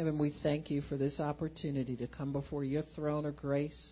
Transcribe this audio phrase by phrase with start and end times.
[0.00, 3.90] Heaven, we thank you for this opportunity to come before your throne of grace.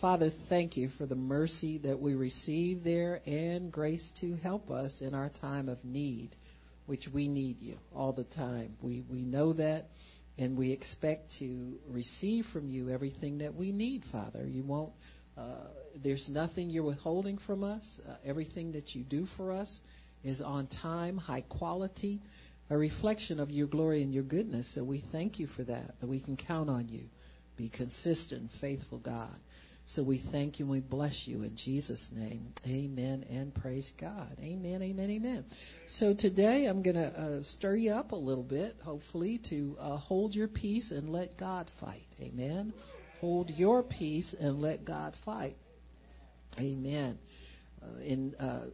[0.00, 4.96] Father, thank you for the mercy that we receive there and grace to help us
[5.00, 6.34] in our time of need,
[6.86, 8.74] which we need you all the time.
[8.82, 9.84] We, we know that
[10.38, 14.44] and we expect to receive from you everything that we need, Father.
[14.44, 14.92] You won't,
[15.36, 15.68] uh,
[16.02, 18.00] there's nothing you're withholding from us.
[18.08, 19.72] Uh, everything that you do for us
[20.24, 22.20] is on time, high quality,
[22.70, 24.70] a reflection of your glory and your goodness.
[24.74, 27.04] So we thank you for that, that we can count on you.
[27.56, 29.36] Be consistent, faithful God.
[29.94, 32.52] So we thank you and we bless you in Jesus' name.
[32.66, 34.36] Amen and praise God.
[34.38, 35.44] Amen, amen, amen.
[35.96, 39.96] So today I'm going to uh, stir you up a little bit, hopefully, to uh,
[39.96, 42.06] hold your peace and let God fight.
[42.20, 42.74] Amen.
[43.20, 45.56] Hold your peace and let God fight.
[46.58, 47.18] Amen.
[47.82, 48.66] Uh, in uh,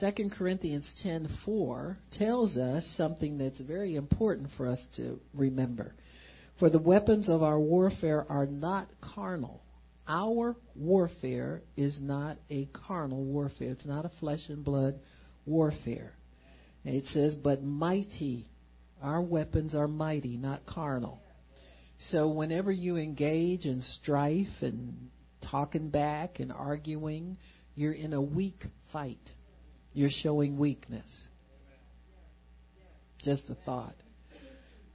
[0.00, 5.94] 2 Corinthians 10:4 tells us something that's very important for us to remember.
[6.58, 9.62] For the weapons of our warfare are not carnal
[10.10, 13.70] our warfare is not a carnal warfare.
[13.70, 14.98] It's not a flesh and blood
[15.46, 16.12] warfare.
[16.84, 18.46] And it says, but mighty.
[19.00, 21.20] Our weapons are mighty, not carnal.
[22.10, 25.10] So whenever you engage in strife and
[25.48, 27.38] talking back and arguing,
[27.80, 29.18] you're in a weak fight.
[29.94, 31.10] You're showing weakness.
[33.22, 33.94] Just a thought.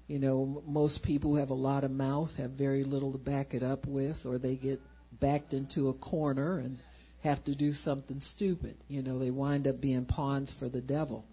[0.07, 3.55] You know, most people who have a lot of mouth have very little to back
[3.55, 4.79] it up with, or they get
[5.19, 6.77] backed into a corner and
[7.23, 8.77] have to do something stupid.
[8.87, 11.25] You know, they wind up being pawns for the devil.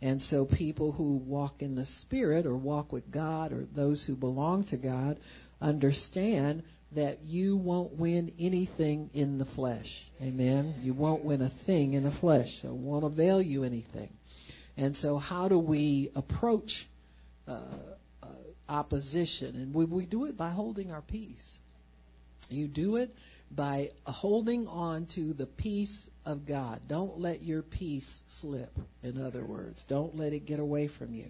[0.00, 4.14] And so people who walk in the Spirit or walk with God or those who
[4.14, 5.18] belong to God
[5.60, 6.62] understand
[6.94, 9.86] that you won't win anything in the flesh.
[10.20, 10.76] Amen.
[10.82, 12.48] You won't win a thing in the flesh.
[12.60, 14.10] So it won't avail you anything.
[14.76, 16.70] And so how do we approach
[17.46, 17.60] uh,
[18.22, 18.26] uh,
[18.68, 19.56] opposition?
[19.56, 21.56] And we, we do it by holding our peace.
[22.48, 23.14] You do it
[23.50, 26.82] by holding on to the peace of God.
[26.88, 29.84] Don't let your peace slip, in other words.
[29.88, 31.26] Don't let it get away from you.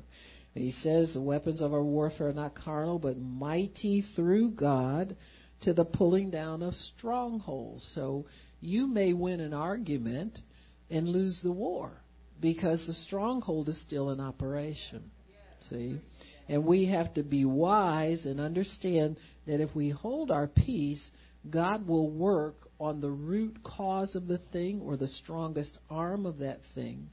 [0.54, 5.16] He says the weapons of our warfare are not carnal, but mighty through God
[5.62, 7.88] to the pulling down of strongholds.
[7.94, 8.26] So
[8.60, 10.38] you may win an argument
[10.90, 11.92] and lose the war
[12.40, 15.10] because the stronghold is still in operation.
[15.70, 16.00] See?
[16.48, 21.02] And we have to be wise and understand that if we hold our peace,
[21.48, 26.38] God will work on the root cause of the thing or the strongest arm of
[26.38, 27.08] that thing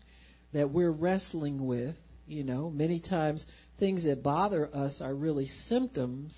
[0.54, 1.96] that we're wrestling with.
[2.28, 3.46] You know, many times
[3.80, 6.36] things that bother us are really symptoms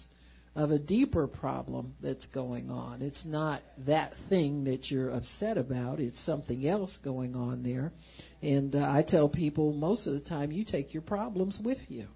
[0.56, 3.01] of a deeper problem that's going on.
[3.01, 7.94] It's not that thing that you're upset about, it's something else going on there.
[8.41, 12.07] And uh, I tell people most of the time you take your problems with you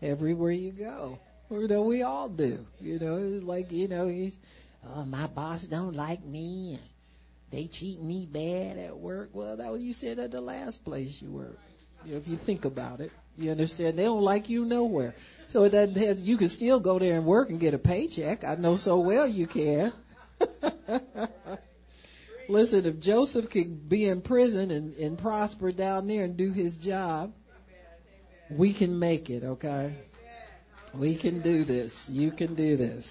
[0.00, 1.18] everywhere you go.
[1.50, 2.64] You know, we all do.
[2.80, 4.34] You know, it's like, you know, he's,
[4.86, 6.80] oh, my boss don't like me.
[7.50, 9.28] They treat me bad at work.
[9.34, 11.58] Well, that was you said at the last place you worked.
[12.04, 15.14] You know, if you think about it, you understand they don't like you nowhere.
[15.50, 18.44] So it doesn't have, you can still go there and work and get a paycheck.
[18.44, 19.92] I know so well you can.
[22.48, 26.76] Listen, if Joseph could be in prison and, and prosper down there and do his
[26.78, 27.32] job,
[28.50, 29.96] we can make it, okay?
[30.94, 31.92] We can do this.
[32.08, 33.06] You can do this.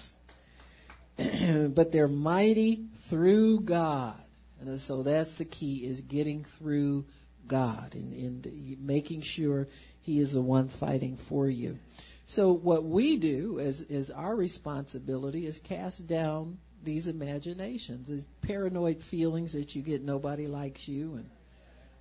[1.74, 4.20] but they're mighty through God.
[4.60, 7.04] And so that's the key is getting through
[7.48, 9.66] God and, and making sure
[10.02, 11.76] He is the one fighting for you.
[12.26, 18.98] So what we do is, is our responsibility is cast down these imaginations, these paranoid
[19.10, 21.30] feelings that you get nobody likes you and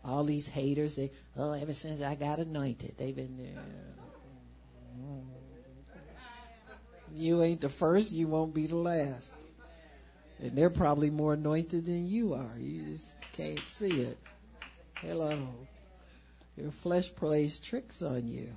[0.04, 0.96] all these haters.
[0.96, 3.56] They oh, ever since I got anointed, they've been.
[3.58, 3.62] Uh,
[7.14, 9.26] you ain't the first, you won't be the last.
[10.40, 12.58] And they're probably more anointed than you are.
[12.58, 13.04] You just
[13.36, 14.18] can't see it.
[15.02, 15.50] Hello.
[16.56, 18.50] Your flesh plays tricks on you.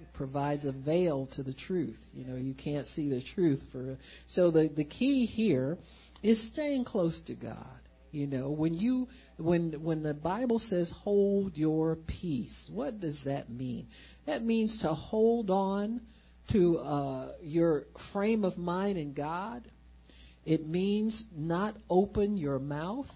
[0.00, 1.98] It provides a veil to the truth.
[2.12, 3.98] You know, you can't see the truth for
[4.28, 5.78] so the the key here
[6.22, 7.78] is staying close to God.
[8.12, 13.50] You know, when you when when the Bible says hold your peace, what does that
[13.50, 13.86] mean?
[14.26, 16.02] That means to hold on
[16.50, 19.70] to uh, your frame of mind in God.
[20.44, 23.06] It means not open your mouth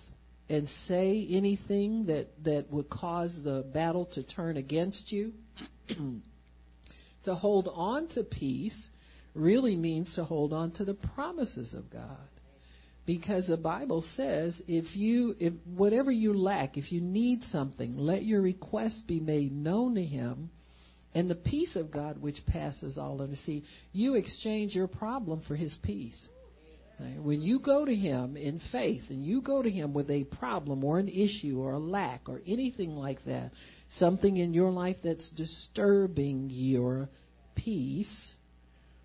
[0.48, 5.32] and say anything that, that would cause the battle to turn against you.
[7.24, 8.88] to hold on to peace
[9.34, 12.28] really means to hold on to the promises of God.
[13.04, 18.24] Because the Bible says if you if whatever you lack, if you need something, let
[18.24, 20.50] your request be made known to him
[21.16, 25.74] And the peace of God, which passes all understanding, you exchange your problem for His
[25.82, 26.28] peace.
[26.98, 30.82] When you go to Him in faith and you go to Him with a problem
[30.82, 33.50] or an issue or a lack or anything like that,
[33.98, 37.08] something in your life that's disturbing your
[37.54, 38.32] peace,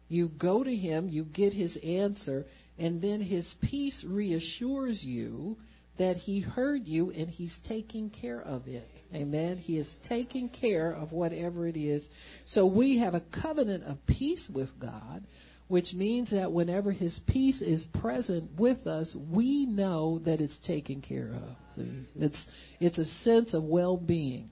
[0.07, 2.45] you go to Him, you get His answer,
[2.77, 5.57] and then His peace reassures you
[5.97, 8.87] that He heard you and He's taking care of it.
[9.13, 9.57] Amen.
[9.57, 12.07] He is taking care of whatever it is.
[12.45, 15.25] So we have a covenant of peace with God
[15.71, 21.01] which means that whenever His peace is present with us, we know that it's taken
[21.01, 21.55] care of.
[21.77, 22.05] See?
[22.15, 22.45] It's
[22.81, 24.49] it's a sense of well-being.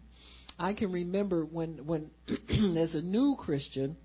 [0.57, 2.09] I can remember when when
[2.77, 3.97] as a new Christian,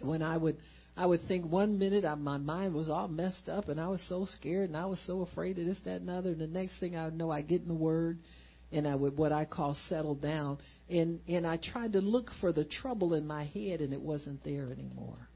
[0.00, 0.56] when I would
[0.96, 4.04] I would think one minute I, my mind was all messed up and I was
[4.08, 6.30] so scared and I was so afraid of this, that, and other.
[6.30, 8.18] And the next thing I would know, I get in the Word
[8.72, 10.58] and I would what I call settle down.
[10.90, 14.42] And and I tried to look for the trouble in my head and it wasn't
[14.42, 15.28] there anymore.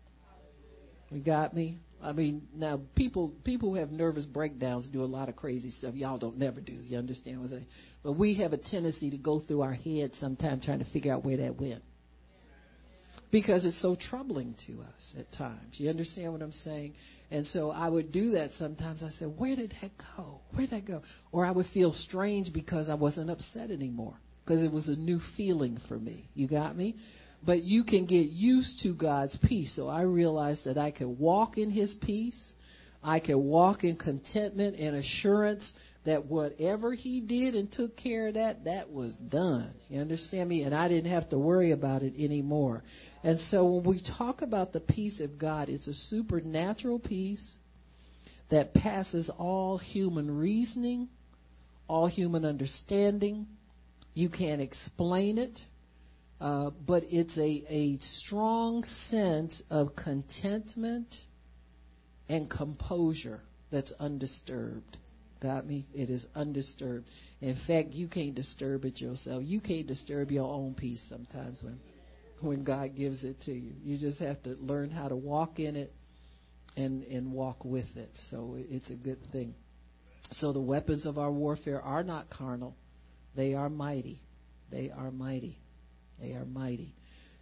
[1.11, 1.79] You got me?
[2.03, 5.95] I mean, now people people who have nervous breakdowns do a lot of crazy stuff.
[5.95, 6.73] Y'all don't never do.
[6.73, 7.67] You understand what I'm saying?
[8.03, 11.25] But we have a tendency to go through our head sometimes trying to figure out
[11.25, 11.83] where that went.
[13.33, 15.75] Because it's so troubling to us at times.
[15.75, 16.95] You understand what I'm saying?
[17.31, 19.03] And so I would do that sometimes.
[19.03, 20.41] I said, Where did that go?
[20.53, 21.03] Where did that go?
[21.33, 24.15] Or I would feel strange because I wasn't upset anymore.
[24.45, 26.29] Because it was a new feeling for me.
[26.35, 26.95] You got me?
[27.47, 29.73] But you can get used to God's peace.
[29.77, 32.41] So I realized that I could walk in His peace.
[33.03, 35.73] I could walk in contentment and assurance
[36.05, 39.73] that whatever He did and took care of that, that was done.
[39.89, 40.63] You understand me?
[40.63, 42.83] And I didn't have to worry about it anymore.
[43.23, 47.55] And so when we talk about the peace of God, it's a supernatural peace
[48.51, 51.09] that passes all human reasoning,
[51.89, 53.47] all human understanding.
[54.15, 55.61] You can't explain it.
[56.41, 61.15] Uh, but it's a, a strong sense of contentment
[62.29, 63.41] and composure
[63.71, 64.99] that's undisturbed.
[65.43, 65.87] Got me?
[65.95, 67.07] It is undisturbed.
[67.41, 69.43] In fact, you can't disturb it yourself.
[69.45, 71.79] You can't disturb your own peace sometimes when
[72.43, 73.73] when God gives it to you.
[73.83, 75.93] You just have to learn how to walk in it
[76.77, 78.11] and and walk with it.
[78.31, 79.55] So it's a good thing.
[80.33, 82.77] So the weapons of our warfare are not carnal.
[83.35, 84.21] They are mighty.
[84.71, 85.59] They are mighty
[86.21, 86.95] they are mighty.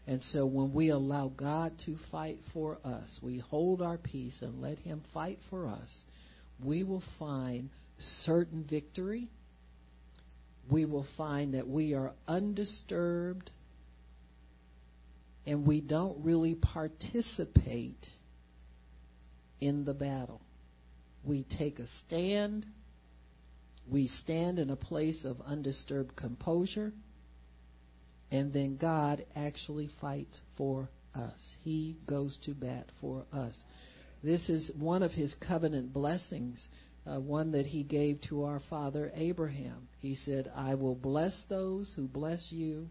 [0.07, 4.61] And so when we allow God to fight for us, we hold our peace and
[4.61, 6.05] let Him fight for us,
[6.63, 7.71] we will find
[8.25, 9.29] certain victory.
[10.71, 13.51] We will find that we are undisturbed
[15.47, 18.07] and we don't really participate
[19.61, 20.41] in the battle.
[21.23, 22.67] We take a stand.
[23.91, 26.93] We stand in a place of undisturbed composure
[28.31, 31.55] and then God actually fights for us.
[31.63, 33.61] He goes to bat for us.
[34.23, 36.67] This is one of his covenant blessings,
[37.07, 39.89] uh, one that he gave to our father Abraham.
[40.01, 42.89] He said, I will bless those who bless you,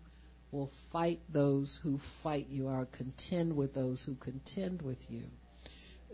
[0.51, 5.23] will fight those who fight you, or contend with those who contend with you.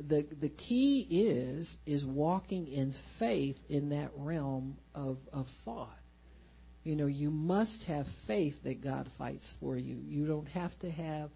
[0.08, 5.99] The the key is is walking in faith in that realm of, of thought.
[6.84, 9.98] You know, you must have faith that God fights for you.
[10.06, 11.30] You don't have to have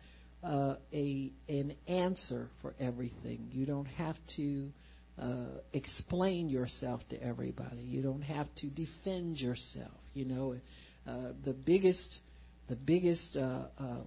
[0.44, 3.50] uh, a an answer for everything.
[3.51, 4.70] You don't have to
[5.20, 7.82] uh, explain yourself to everybody.
[7.82, 9.91] You don't have to defend yourself.
[10.13, 10.56] You know,
[11.08, 12.20] uh, the biggest
[12.68, 14.06] the biggest uh, um,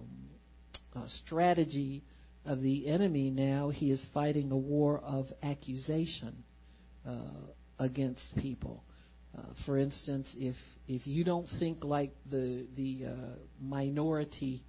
[0.95, 2.03] uh, strategy
[2.45, 6.43] of the enemy now he is fighting a war of accusation
[7.07, 7.13] uh,
[7.79, 8.83] against people.
[9.37, 10.55] Uh, for instance, if
[10.87, 14.63] if you don't think like the the uh, minority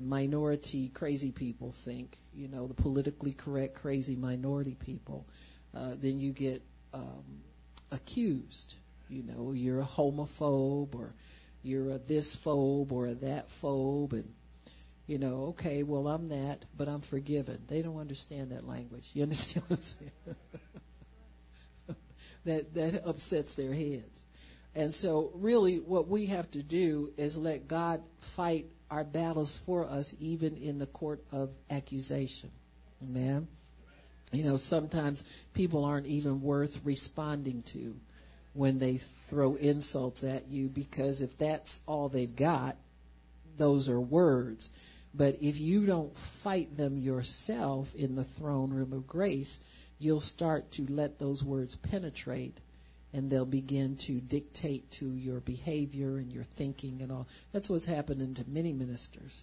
[0.00, 5.26] minority crazy people think, you know, the politically correct crazy minority people,
[5.74, 7.40] uh, then you get um,
[7.90, 8.74] accused.
[9.08, 11.14] You know, you're a homophobe or
[11.62, 14.28] you're a this phobe or a that phobe, and
[15.06, 17.62] you know, okay, well I'm that, but I'm forgiven.
[17.68, 19.04] They don't understand that language.
[19.14, 20.36] You understand what I'm saying?
[22.46, 24.16] that that upsets their heads.
[24.74, 28.02] And so, really, what we have to do is let God
[28.36, 32.50] fight our battles for us, even in the court of accusation.
[33.02, 33.48] Amen.
[34.32, 35.22] You know, sometimes
[35.54, 37.94] people aren't even worth responding to
[38.54, 39.00] when they
[39.30, 42.76] throw insults at you because if that's all they've got,
[43.58, 44.68] those are words.
[45.14, 46.12] But if you don't
[46.44, 49.54] fight them yourself in the throne room of grace,
[49.98, 52.58] you'll start to let those words penetrate
[53.12, 57.26] and they'll begin to dictate to your behavior and your thinking and all.
[57.52, 59.42] That's what's happening to many ministers.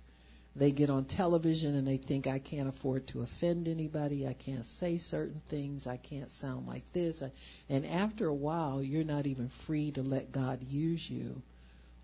[0.56, 4.66] they get on television and they think I can't afford to offend anybody, I can't
[4.80, 7.22] say certain things, I can't sound like this.
[7.70, 11.42] And after a while, you're not even free to let God use you.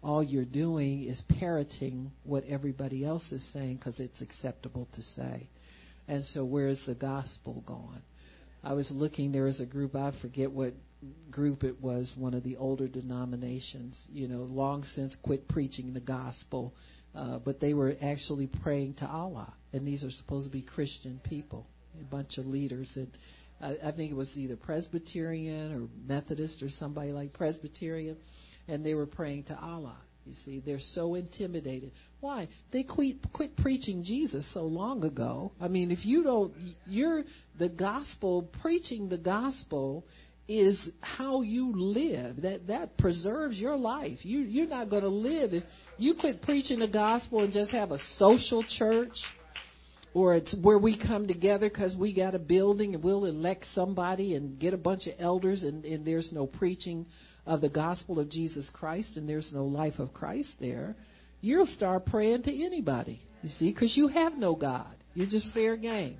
[0.02, 5.48] All you're doing is parroting what everybody else is saying because it's acceptable to say.
[6.08, 8.02] And so, where's the gospel gone?
[8.64, 10.74] I was looking, there was a group, I forget what
[11.32, 16.02] group it was, one of the older denominations, you know, long since quit preaching the
[16.02, 16.74] gospel
[17.16, 21.20] uh, but they were actually praying to Allah, and these are supposed to be Christian
[21.24, 21.66] people,
[22.00, 22.90] a bunch of leaders.
[22.96, 23.10] And
[23.60, 28.18] I, I think it was either Presbyterian or Methodist or somebody like Presbyterian,
[28.68, 29.98] and they were praying to Allah.
[30.30, 31.92] You see, they're so intimidated.
[32.20, 32.50] Why?
[32.72, 35.54] They quit quit preaching Jesus so long ago.
[35.60, 36.54] I mean, if you don't,
[36.86, 37.24] you're
[37.58, 40.06] the gospel preaching the gospel
[40.48, 42.44] is how you live.
[42.44, 44.20] That that preserves your life.
[44.22, 45.64] You you're not going to live if
[45.98, 49.18] you quit preaching the gospel and just have a social church,
[50.14, 54.36] or it's where we come together because we got a building and we'll elect somebody
[54.36, 57.08] and get a bunch of elders and, and there's no preaching
[57.46, 60.96] of the gospel of Jesus Christ and there's no life of Christ there.
[61.42, 63.22] You'll start praying to anybody.
[63.42, 64.96] You see, because you have no God.
[65.14, 66.18] You're just fair game.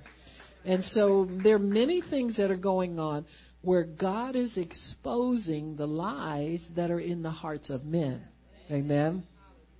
[0.64, 3.26] And so there are many things that are going on
[3.62, 8.22] where God is exposing the lies that are in the hearts of men.
[8.70, 9.24] Amen.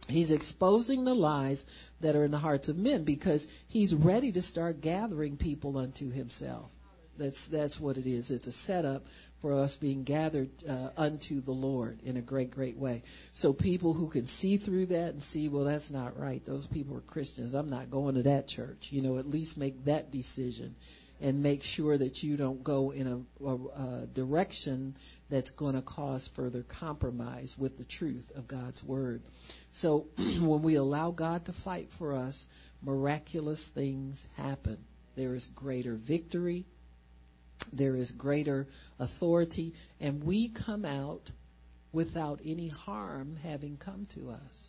[0.08, 1.62] He's exposing the lies
[2.00, 6.10] that are in the hearts of men because he's ready to start gathering people unto
[6.10, 6.70] himself.
[7.18, 8.30] That's that's what it is.
[8.30, 9.02] It's a setup
[9.40, 13.02] for us being gathered uh, unto the Lord in a great, great way.
[13.34, 16.42] So people who can see through that and see, well, that's not right.
[16.46, 17.54] Those people are Christians.
[17.54, 18.88] I'm not going to that church.
[18.90, 20.74] You know, at least make that decision
[21.20, 24.96] and make sure that you don't go in a, a, a direction
[25.30, 29.22] that's going to cause further compromise with the truth of God's word.
[29.74, 32.46] So when we allow God to fight for us,
[32.82, 34.78] miraculous things happen.
[35.16, 36.64] There is greater victory,
[37.72, 38.66] there is greater
[38.98, 41.30] authority, and we come out
[41.92, 44.68] without any harm having come to us.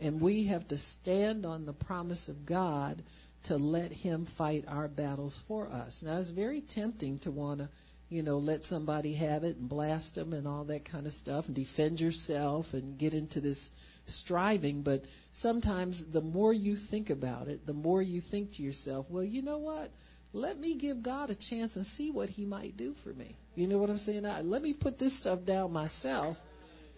[0.00, 3.02] And we have to stand on the promise of God
[3.44, 5.98] to let him fight our battles for us.
[6.02, 7.68] Now, it's very tempting to want to,
[8.08, 11.46] you know, let somebody have it and blast them and all that kind of stuff
[11.46, 13.58] and defend yourself and get into this
[14.06, 14.82] striving.
[14.82, 15.02] But
[15.40, 19.42] sometimes the more you think about it, the more you think to yourself, well, you
[19.42, 19.90] know what?
[20.32, 23.36] Let me give God a chance and see what He might do for me.
[23.54, 24.24] You know what I'm saying?
[24.24, 26.36] I, let me put this stuff down myself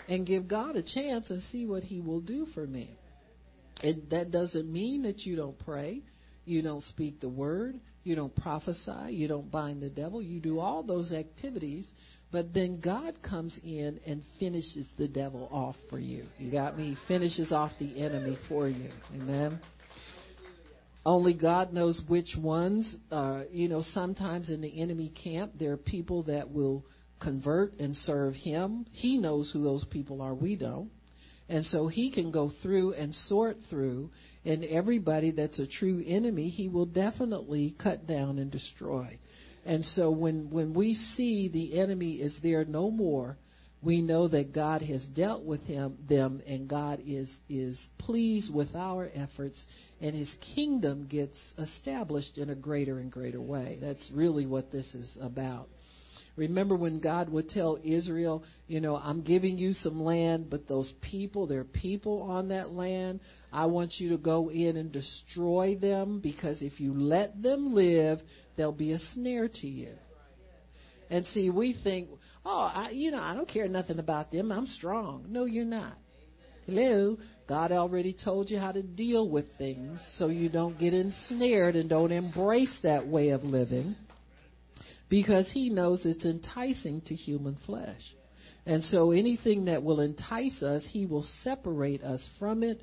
[0.08, 2.90] and give God a chance and see what He will do for me.
[3.82, 6.02] And that doesn't mean that you don't pray.
[6.44, 7.80] You don't speak the word.
[8.04, 9.10] You don't prophesy.
[9.10, 10.20] You don't bind the devil.
[10.20, 11.90] You do all those activities.
[12.32, 16.24] But then God comes in and finishes the devil off for you.
[16.38, 16.90] You got me?
[16.90, 18.88] He finishes off the enemy for you.
[19.14, 19.60] Amen.
[21.04, 22.96] Only God knows which ones.
[23.10, 26.84] Uh, you know, sometimes in the enemy camp, there are people that will
[27.20, 28.86] convert and serve Him.
[28.92, 30.34] He knows who those people are.
[30.34, 30.90] We don't.
[31.48, 34.10] And so He can go through and sort through
[34.44, 39.18] and everybody that's a true enemy, he will definitely cut down and destroy.
[39.64, 43.36] And so when when we see the enemy is there no more,
[43.82, 48.74] we know that God has dealt with him them and God is is pleased with
[48.74, 49.62] our efforts
[50.00, 53.78] and his kingdom gets established in a greater and greater way.
[53.80, 55.68] That's really what this is about.
[56.34, 60.90] Remember when God would tell Israel, you know, I'm giving you some land, but those
[61.02, 63.20] people, there are people on that land.
[63.52, 68.20] I want you to go in and destroy them because if you let them live,
[68.56, 69.90] they'll be a snare to you.
[71.12, 72.08] And see, we think,
[72.46, 74.50] oh, I, you know, I don't care nothing about them.
[74.50, 75.26] I'm strong.
[75.28, 75.92] No, you're not.
[76.64, 77.18] Hello.
[77.46, 81.90] God already told you how to deal with things so you don't get ensnared and
[81.90, 83.94] don't embrace that way of living
[85.10, 88.00] because he knows it's enticing to human flesh.
[88.64, 92.80] And so anything that will entice us, he will separate us from it,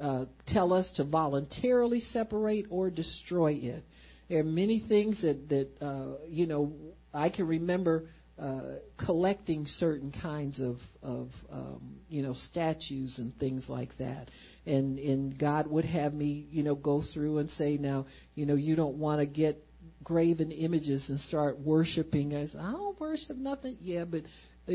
[0.00, 3.84] uh, tell us to voluntarily separate or destroy it.
[4.28, 6.72] There are many things that, that uh, you know,
[7.12, 13.66] I can remember uh, collecting certain kinds of, of um, you know, statues and things
[13.68, 14.30] like that.
[14.64, 18.54] And, and God would have me, you know, go through and say, now, you know,
[18.54, 19.64] you don't want to get
[20.04, 23.76] graven images and start worshiping as I don't worship nothing.
[23.80, 24.22] Yeah, but
[24.68, 24.72] uh,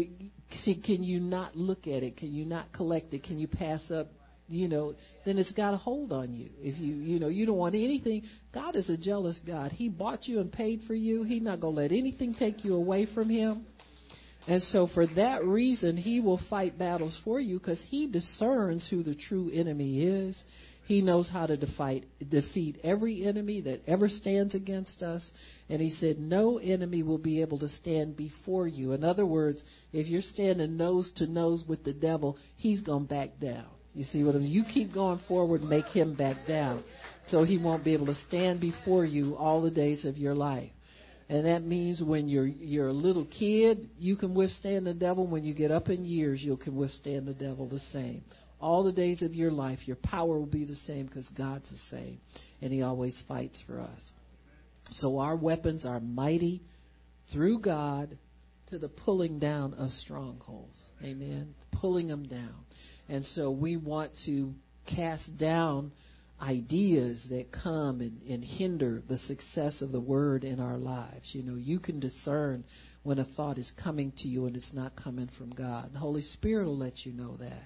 [0.63, 2.17] see, can you not look at it?
[2.17, 3.23] Can you not collect it?
[3.23, 4.07] Can you pass up?
[4.49, 4.93] You know,
[5.25, 6.49] then it's got a hold on you.
[6.59, 8.23] If you, you know, you don't want anything.
[8.53, 9.71] God is a jealous God.
[9.71, 11.23] He bought you and paid for you.
[11.23, 13.65] He's not going to let anything take you away from Him.
[14.45, 19.01] And so, for that reason, He will fight battles for you because He discerns who
[19.01, 20.37] the true enemy is
[20.85, 25.31] He knows how to defeat, defeat every enemy that ever stands against us.
[25.69, 28.91] And he said, No enemy will be able to stand before you.
[28.91, 33.09] In other words, if you're standing nose to nose with the devil, he's going to
[33.09, 33.67] back down.
[33.93, 34.51] You see what I mean?
[34.51, 36.83] You keep going forward, make him back down.
[37.27, 40.71] So he won't be able to stand before you all the days of your life.
[41.29, 45.25] And that means when you're you're a little kid, you can withstand the devil.
[45.25, 48.23] When you get up in years, you can withstand the devil the same
[48.63, 51.97] all the days of your life, your power will be the same because God's the
[51.97, 52.21] same,
[52.61, 53.99] and He always fights for us.
[54.91, 56.61] So our weapons are mighty
[57.33, 58.17] through God
[58.67, 60.77] to the pulling down of strongholds.
[61.03, 61.55] Amen.
[61.73, 62.55] Pulling them down.
[63.09, 64.53] And so we want to
[64.85, 65.91] cast down
[66.41, 71.29] ideas that come and, and hinder the success of the word in our lives.
[71.31, 72.63] You know, you can discern
[73.03, 75.91] when a thought is coming to you and it's not coming from God.
[75.93, 77.63] The Holy Spirit will let you know that.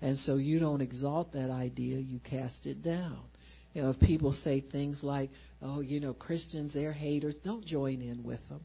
[0.00, 3.20] And so you don't exalt that idea, you cast it down.
[3.74, 5.30] You know, if people say things like,
[5.62, 8.60] oh, you know, Christians, they're haters, don't join in with them.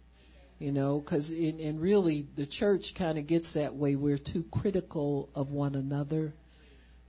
[0.63, 3.97] You know, because and really the church kind of gets that way.
[3.97, 6.31] We're too critical of one another.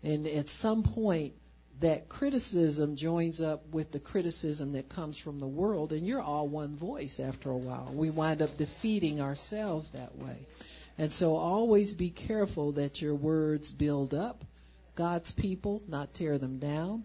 [0.02, 1.34] And at some point,
[1.80, 6.48] that criticism joins up with the criticism that comes from the world, and you're all
[6.48, 7.94] one voice after a while.
[7.96, 10.48] We wind up defeating ourselves that way.
[10.98, 14.42] And so always be careful that your words build up
[14.96, 17.04] God's people, not tear them down.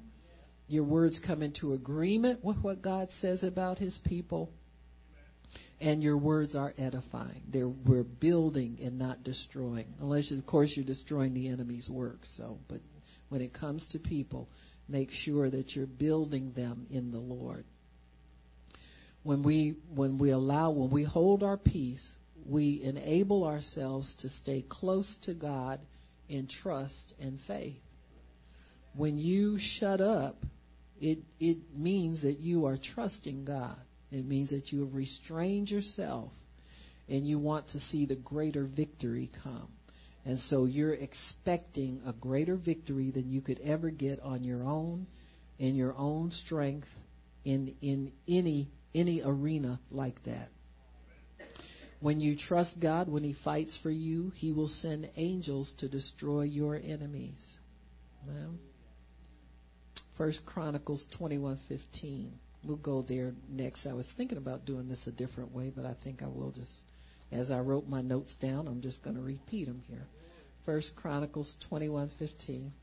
[0.68, 4.50] Your words come into agreement with what God says about his people.
[5.82, 7.44] And your words are edifying.
[7.52, 9.94] They're, we're building and not destroying.
[10.02, 12.20] Unless, of course, you're destroying the enemy's work.
[12.36, 12.82] So, but
[13.30, 14.50] when it comes to people,
[14.90, 17.64] make sure that you're building them in the Lord.
[19.24, 22.06] When we when we allow when we hold our peace,
[22.46, 25.80] we enable ourselves to stay close to God
[26.28, 27.82] in trust and faith.
[28.96, 30.38] When you shut up,
[31.00, 33.78] it, it means that you are trusting God.
[34.12, 36.32] It means that you have restrained yourself
[37.08, 39.70] and you want to see the greater victory come.
[40.26, 45.08] And so you're expecting a greater victory than you could ever get on your own,
[45.58, 46.88] in your own strength,
[47.46, 50.50] in, in any, any arena like that.
[52.02, 56.44] When you trust God, when He fights for you, He will send angels to destroy
[56.44, 57.40] your enemies.
[58.28, 58.56] Well,
[60.18, 62.34] First Chronicles twenty one fifteen.
[62.64, 63.86] We'll go there next.
[63.86, 66.72] I was thinking about doing this a different way, but I think I will just,
[67.32, 70.06] as I wrote my notes down, I'm just going to repeat them here.
[70.66, 72.74] First Chronicles twenty one fifteen.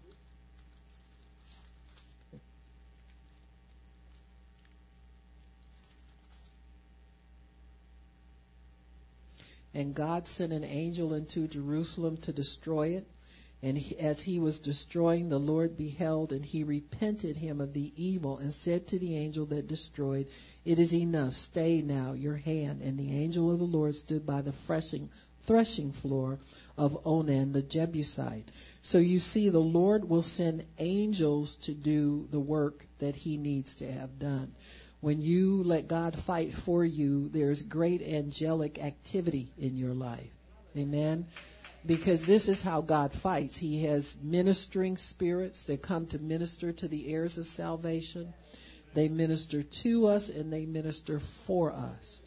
[9.75, 13.07] And God sent an angel into Jerusalem to destroy it.
[13.63, 17.93] And he, as he was destroying, the Lord beheld, and he repented him of the
[17.97, 20.27] evil, and said to the angel that destroyed,
[20.65, 22.83] It is enough, stay now your hand.
[22.83, 25.09] And the angel of the Lord stood by the threshing,
[25.47, 26.39] threshing floor
[26.77, 28.51] of Ornan the Jebusite.
[28.83, 33.75] So you see, the Lord will send angels to do the work that he needs
[33.77, 34.53] to have done.
[35.01, 40.31] When you let God fight for you, there's great angelic activity in your life.
[40.77, 41.27] Amen.
[41.87, 43.57] Because this is how God fights.
[43.59, 48.35] He has ministering spirits that come to minister to the heirs of salvation.
[48.95, 52.21] They minister to us and they minister for us.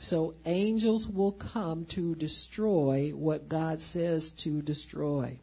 [0.00, 5.38] So angels will come to destroy what God says to destroy.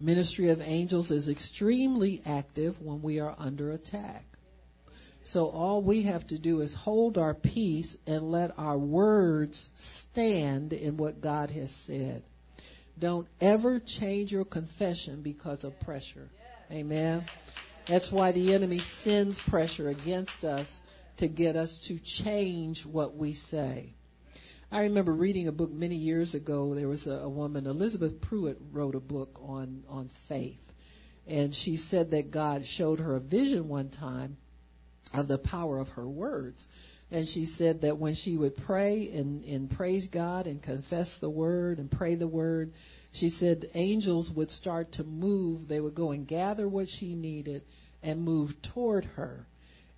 [0.00, 4.24] Ministry of angels is extremely active when we are under attack.
[5.24, 9.68] So all we have to do is hold our peace and let our words
[10.10, 12.22] stand in what God has said.
[12.98, 16.28] Don't ever change your confession because of pressure.
[16.70, 17.24] Amen.
[17.88, 20.66] That's why the enemy sends pressure against us
[21.18, 23.94] to get us to change what we say.
[24.72, 26.74] I remember reading a book many years ago.
[26.74, 30.60] There was a, a woman, Elizabeth Pruitt, wrote a book on on faith,
[31.26, 34.36] and she said that God showed her a vision one time
[35.12, 36.64] of the power of her words.
[37.10, 41.30] And she said that when she would pray and, and praise God and confess the
[41.30, 42.72] word and pray the word,
[43.12, 45.66] she said angels would start to move.
[45.66, 47.62] They would go and gather what she needed
[48.02, 49.46] and move toward her.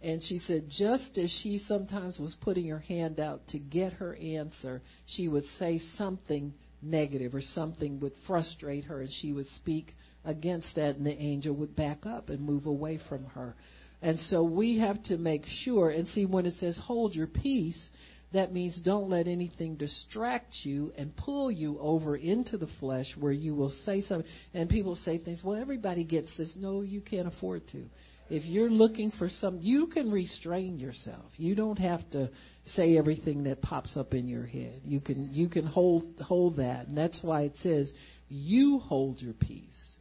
[0.01, 4.17] And she said, just as she sometimes was putting her hand out to get her
[4.17, 9.95] answer, she would say something negative or something would frustrate her, and she would speak
[10.25, 13.55] against that, and the angel would back up and move away from her.
[14.03, 17.89] And so we have to make sure and see when it says hold your peace,
[18.33, 23.33] That means don't let anything distract you and pull you over into the flesh where
[23.33, 24.31] you will say something.
[24.55, 26.55] And people say things, well, everybody gets this.
[26.57, 27.85] No, you can't afford to.
[28.31, 31.27] If you're looking for some, you can restrain yourself.
[31.37, 32.31] You don't have to
[32.65, 34.81] say everything that pops up in your head.
[34.87, 37.93] You can you can hold hold that, and that's why it says
[38.31, 39.92] you hold your peace.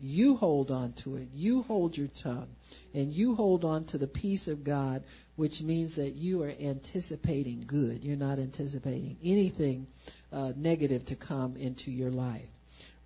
[0.00, 1.28] You hold on to it.
[1.32, 2.48] You hold your tongue.
[2.94, 5.04] And you hold on to the peace of God,
[5.36, 8.04] which means that you are anticipating good.
[8.04, 9.86] You're not anticipating anything
[10.32, 12.48] uh, negative to come into your life.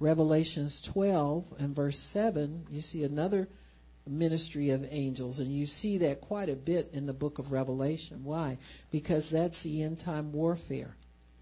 [0.00, 3.48] Revelations 12 and verse 7, you see another
[4.06, 8.24] ministry of angels, and you see that quite a bit in the book of Revelation.
[8.24, 8.58] Why?
[8.90, 10.96] Because that's the end time warfare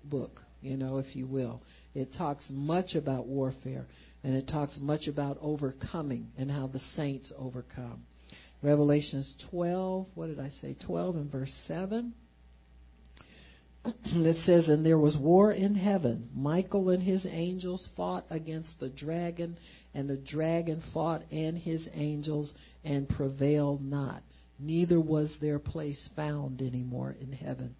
[0.05, 1.63] book, you know, if you will.
[1.95, 3.87] It talks much about warfare.
[4.23, 8.05] And it talks much about overcoming and how the saints overcome.
[8.63, 10.77] Revelations 12, what did I say?
[10.85, 12.13] 12 and verse 7.
[13.85, 16.29] it says, And there was war in heaven.
[16.35, 19.59] Michael and his angels fought against the dragon,
[19.95, 22.53] and the dragon fought and his angels
[22.85, 24.23] and prevailed not.
[24.59, 27.75] Neither was their place found anymore in heaven.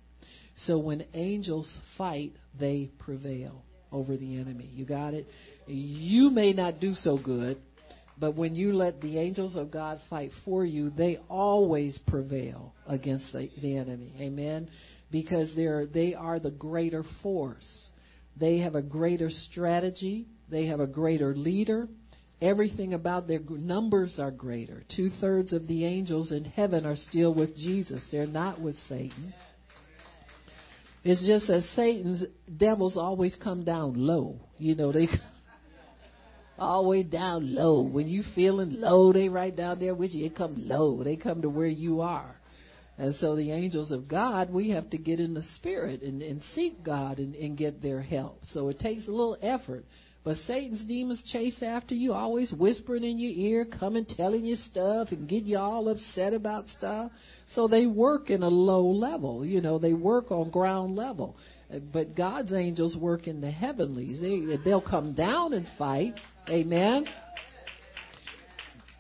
[0.57, 4.71] So when angels fight, they prevail over the enemy.
[4.73, 5.27] You got it?
[5.67, 7.59] You may not do so good,
[8.19, 13.33] but when you let the angels of God fight for you, they always prevail against
[13.33, 14.13] the, the enemy.
[14.21, 14.69] Amen?
[15.11, 17.89] Because they're, they are the greater force.
[18.39, 20.27] They have a greater strategy.
[20.51, 21.89] They have a greater leader.
[22.43, 24.83] Everything about their numbers are greater.
[24.95, 28.03] Two thirds of the angels in heaven are still with Jesus.
[28.11, 29.35] They're not with Satan.
[31.03, 32.25] It's just that Satan's
[32.59, 34.39] devils always come down low.
[34.59, 35.09] You know, they
[36.59, 37.83] always down low.
[37.83, 40.29] When you feeling low, they right down there with you.
[40.29, 41.03] They come low.
[41.03, 42.37] They come to where you are.
[42.99, 46.43] And so the angels of God, we have to get in the spirit and, and
[46.55, 48.41] seek God and, and get their help.
[48.45, 49.87] So it takes a little effort.
[50.23, 55.09] But Satan's demons chase after you, always whispering in your ear, coming telling you stuff
[55.13, 57.11] and get you all upset about stuff.
[57.55, 59.47] So they work in a low level.
[59.47, 61.37] You know, they work on ground level.
[61.93, 64.21] But God's angels work in the heavenlies.
[64.21, 66.15] They, they'll come down and fight.
[66.51, 67.07] Amen.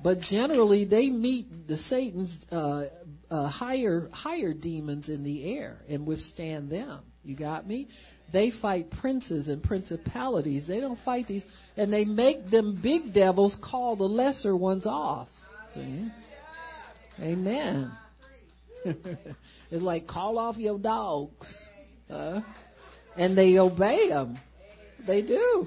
[0.02, 2.84] But generally, they meet the Satan's uh,
[3.30, 7.02] uh, higher higher demons in the air and withstand them.
[7.22, 7.88] You got me?
[8.32, 10.66] They fight princes and principalities.
[10.66, 11.42] They don't fight these,
[11.76, 15.28] and they make them big devils call the lesser ones off.
[15.74, 16.08] See?
[17.20, 17.92] Amen.
[18.84, 21.52] it's like call off your dogs,
[22.08, 24.38] and they obey them.
[25.06, 25.66] They do.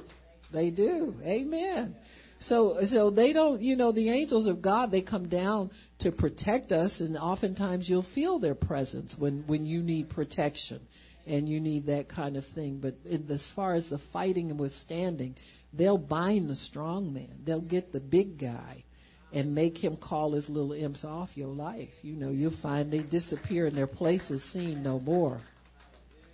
[0.52, 1.16] They do.
[1.24, 1.96] Amen.
[2.42, 6.72] So, so they don't, you know, the angels of God, they come down to protect
[6.72, 10.82] us, and oftentimes you'll feel their presence when, when you need protection
[11.26, 12.80] and you need that kind of thing.
[12.82, 15.36] But in, as far as the fighting and withstanding,
[15.72, 17.42] they'll bind the strong man.
[17.46, 18.84] They'll get the big guy
[19.32, 21.90] and make him call his little imps off your life.
[22.02, 25.42] You know, you'll find they disappear and their place is seen no more.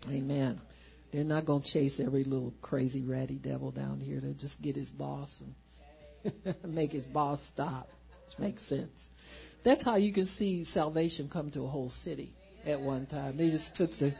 [0.07, 0.59] Amen.
[1.11, 4.19] They're not going to chase every little crazy ratty devil down here.
[4.19, 5.29] They'll just get his boss
[6.23, 7.87] and make his boss stop,
[8.27, 8.91] which makes sense.
[9.63, 13.37] That's how you can see salvation come to a whole city at one time.
[13.37, 14.13] They just took the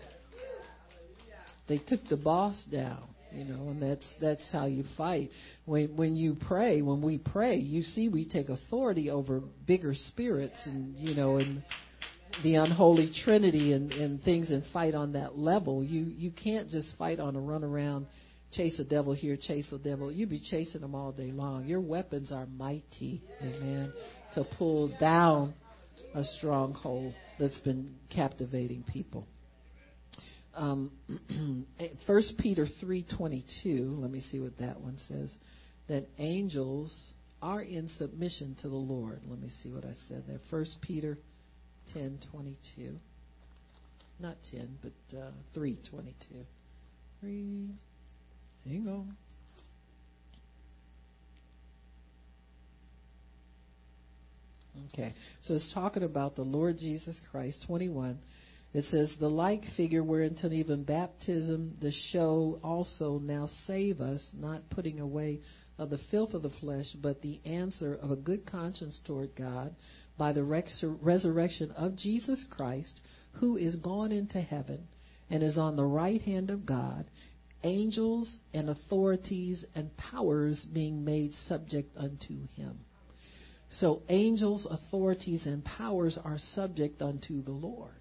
[1.70, 5.30] they took the boss down, you know, and that's that's how you fight.
[5.66, 10.58] When when you pray, when we pray, you see we take authority over bigger spirits
[10.66, 11.64] and you know and
[12.44, 15.84] the unholy trinity and, and things and fight on that level.
[15.84, 18.08] You you can't just fight on a run around,
[18.52, 20.12] chase a devil here, chase a devil.
[20.12, 21.66] You'd be chasing them all day long.
[21.66, 23.94] Your weapons are mighty, amen,
[24.34, 25.54] to pull down
[26.16, 29.28] a stronghold that's been captivating people
[30.60, 30.92] um,
[32.06, 33.98] First Peter three twenty two.
[34.00, 35.32] Let me see what that one says.
[35.88, 36.94] That angels
[37.42, 39.22] are in submission to the Lord.
[39.28, 40.40] Let me see what I said there.
[40.50, 41.18] First Peter
[41.94, 42.98] ten twenty two.
[44.20, 46.46] Not ten, but uh, three twenty two.
[47.22, 47.70] Three.
[48.66, 49.16] Hang on.
[54.94, 58.18] Okay, so it's talking about the Lord Jesus Christ, 21.
[58.72, 64.70] It says, The like figure whereunto even baptism, the show also now save us, not
[64.70, 65.42] putting away
[65.80, 69.76] of the filth of the flesh, but the answer of a good conscience toward God
[70.18, 73.00] by the resurrection of Jesus Christ,
[73.34, 74.88] who is gone into heaven
[75.32, 77.10] and is on the right hand of God,
[77.64, 82.80] angels and authorities and powers being made subject unto him.
[83.72, 87.99] So angels, authorities, and powers are subject unto the Lord.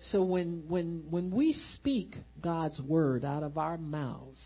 [0.00, 4.40] So when when when we speak God's word out of our mouths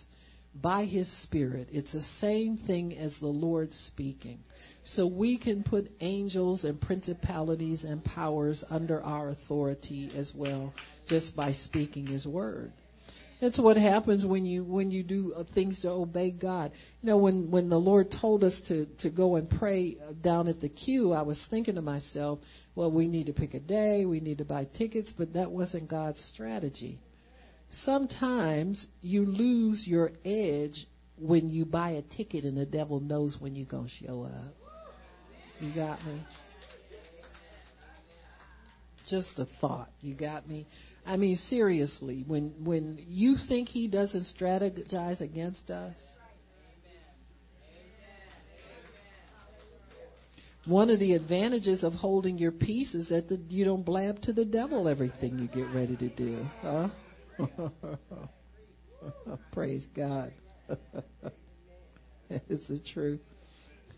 [0.55, 4.41] by his spirit, it's the same thing as the Lord speaking.
[4.85, 10.75] So we can put angels and principalities and powers under our authority as well
[11.07, 12.73] just by speaking his word.
[13.43, 16.71] That's what happens when you when you do uh, things to obey God.
[17.01, 20.47] You know, when when the Lord told us to to go and pray uh, down
[20.47, 22.39] at the queue, I was thinking to myself,
[22.77, 25.91] well, we need to pick a day, we need to buy tickets, but that wasn't
[25.91, 27.01] God's strategy.
[27.83, 30.87] Sometimes you lose your edge
[31.19, 34.55] when you buy a ticket and the devil knows when you're going to show up.
[35.59, 36.23] You got me?
[39.09, 39.91] Just a thought.
[40.01, 40.69] You got me?
[41.05, 45.97] I mean, seriously, when when you think he doesn't strategize against us,
[50.65, 54.33] one of the advantages of holding your peace is that the, you don't blab to
[54.33, 56.45] the devil everything you get ready to do.
[56.61, 56.89] Huh?
[59.53, 60.33] Praise God.
[62.31, 63.21] it's the truth.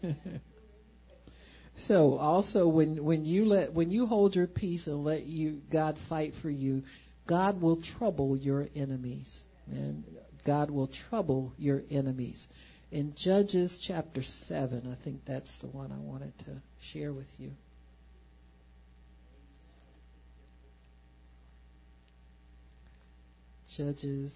[1.77, 5.99] So also when when you let when you hold your peace and let you God
[6.09, 6.83] fight for you,
[7.29, 9.29] God will trouble your enemies.
[9.71, 10.05] And
[10.47, 12.45] God will trouble your enemies.
[12.93, 17.51] In Judges chapter 7, I think that's the one I wanted to share with you.
[23.77, 24.33] Judges,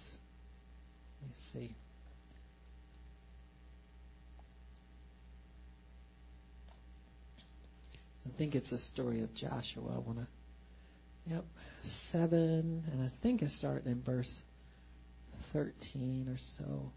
[1.21, 1.75] let me see.
[8.29, 9.95] I think it's a story of Joshua.
[9.95, 10.27] I want to.
[11.27, 11.45] Yep,
[12.11, 14.31] seven, and I think it's starting in verse
[15.53, 16.91] thirteen or so.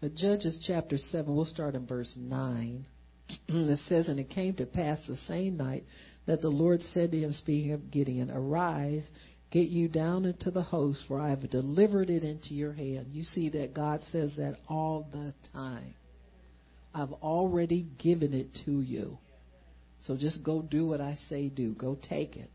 [0.00, 2.84] But Judges chapter 7, we'll start in verse 9.
[3.48, 5.84] it says, And it came to pass the same night
[6.26, 9.08] that the Lord said to him, speaking of Gideon, Arise,
[9.50, 13.06] get you down into the host, for I have delivered it into your hand.
[13.10, 15.94] You see that God says that all the time.
[16.96, 19.18] I've already given it to you.
[20.06, 21.74] So just go do what I say do.
[21.74, 22.50] Go take it.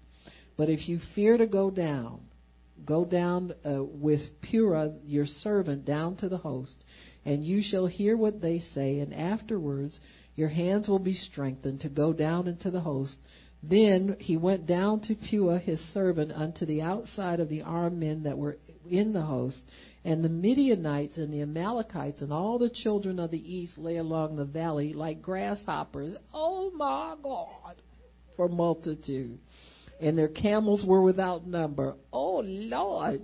[0.58, 2.22] But if you fear to go down,
[2.84, 6.76] go down uh, with Purah, your servant, down to the host,
[7.24, 10.00] and you shall hear what they say, and afterwards
[10.36, 13.18] your hands will be strengthened to go down into the host.
[13.62, 18.24] Then he went down to Purah his servant unto the outside of the armed men
[18.24, 18.58] that were
[18.90, 19.62] in the host,
[20.04, 24.36] and the Midianites and the Amalekites and all the children of the east lay along
[24.36, 26.18] the valley like grasshoppers.
[26.34, 27.76] Oh my God!
[28.36, 29.38] For multitude.
[30.00, 31.96] And their camels were without number.
[32.12, 33.22] Oh Lord!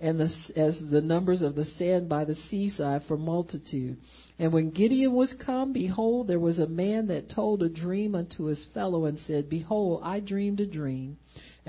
[0.00, 3.98] And the, as the numbers of the sand by the seaside for multitude.
[4.38, 8.44] And when Gideon was come, behold, there was a man that told a dream unto
[8.44, 11.18] his fellow and said, Behold, I dreamed a dream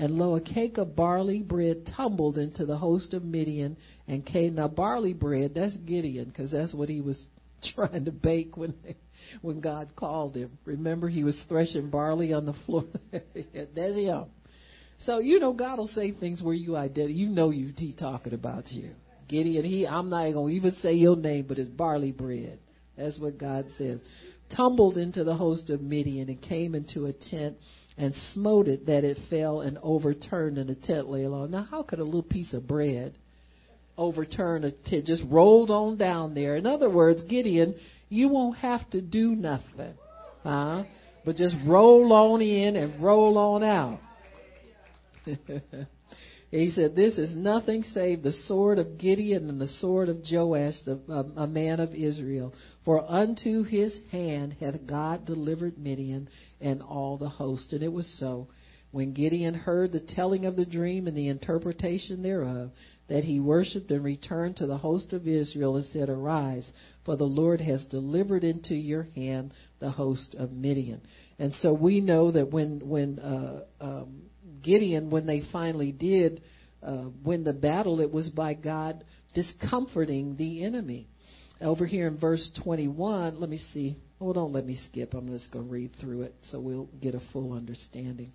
[0.00, 3.76] and lo, a cake of barley bread tumbled into the host of Midian
[4.08, 4.54] and came.
[4.54, 7.22] Now, barley bread, that's Gideon, because that's what he was
[7.74, 8.72] trying to bake when
[9.42, 10.56] when God called him.
[10.64, 12.84] Remember, he was threshing barley on the floor.
[13.12, 14.24] that's him.
[15.00, 17.12] So you know, God will say things where you identify.
[17.12, 18.92] You know, you he talking about you.
[19.28, 19.86] Gideon, he.
[19.86, 22.58] I'm not gonna even say your name, but it's barley bread.
[22.96, 24.00] That's what God says.
[24.56, 27.58] Tumbled into the host of Midian and came into a tent
[28.00, 31.50] and smote it that it fell and overturned and the tent lay along.
[31.50, 33.14] Now, how could a little piece of bread
[33.98, 35.04] overturn a tent?
[35.04, 36.56] Just rolled on down there.
[36.56, 37.74] In other words, Gideon,
[38.08, 39.94] you won't have to do nothing,
[40.42, 40.84] huh?
[41.26, 44.00] But just roll on in and roll on out.
[46.50, 50.80] He said, This is nothing save the sword of Gideon and the sword of Joash,
[50.84, 50.98] the,
[51.36, 52.52] a man of Israel.
[52.84, 56.28] For unto his hand hath God delivered Midian
[56.60, 57.72] and all the host.
[57.72, 58.48] And it was so.
[58.90, 62.72] When Gideon heard the telling of the dream and the interpretation thereof,
[63.06, 66.68] that he worshipped and returned to the host of Israel and said, Arise,
[67.04, 71.02] for the Lord has delivered into your hand the host of Midian.
[71.38, 74.22] And so we know that when when uh, um,
[74.62, 76.42] Gideon, when they finally did
[76.82, 81.08] uh, win the battle, it was by God discomforting the enemy.
[81.60, 83.96] Over here in verse 21, let me see.
[84.20, 85.14] Oh, don't let me skip.
[85.14, 88.32] I'm just going to read through it so we'll get a full understanding.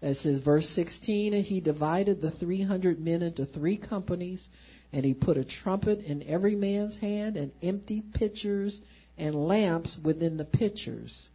[0.00, 4.44] It says, verse 16, and he divided the 300 men into three companies,
[4.92, 8.80] and he put a trumpet in every man's hand, and empty pitchers
[9.16, 11.28] and lamps within the pitchers.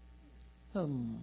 [0.74, 1.16] Hmm.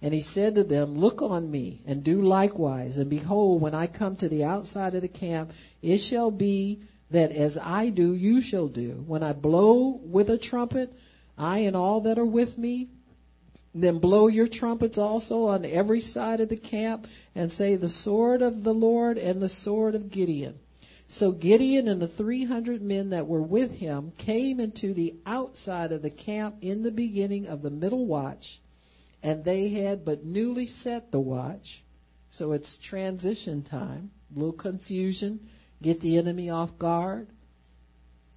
[0.00, 2.96] And he said to them, Look on me, and do likewise.
[2.96, 5.50] And behold, when I come to the outside of the camp,
[5.82, 6.80] it shall be
[7.10, 9.02] that as I do, you shall do.
[9.06, 10.92] When I blow with a trumpet,
[11.36, 12.88] I and all that are with me,
[13.74, 18.40] Then blow your trumpets also on every side of the camp, and say, The sword
[18.40, 20.54] of the Lord and the sword of Gideon.
[21.10, 26.02] So Gideon and the 300 men that were with him came into the outside of
[26.02, 28.60] the camp in the beginning of the middle watch,
[29.22, 31.82] and they had but newly set the watch.
[32.32, 35.48] So it's transition time, a little confusion,
[35.82, 37.28] get the enemy off guard.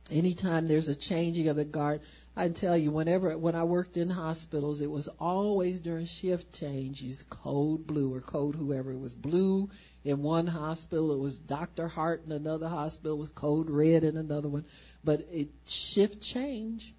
[0.10, 2.02] Anytime there's a changing of the guard,
[2.36, 7.02] I tell you, whenever when I worked in hospitals, it was always during shift change.
[7.02, 8.92] Use code blue or code whoever.
[8.92, 9.70] It was blue
[10.06, 11.14] in one hospital.
[11.14, 13.18] It was Doctor Hart in another hospital.
[13.18, 14.66] It was code red in another one.
[15.04, 15.50] But it
[15.94, 16.94] shift change.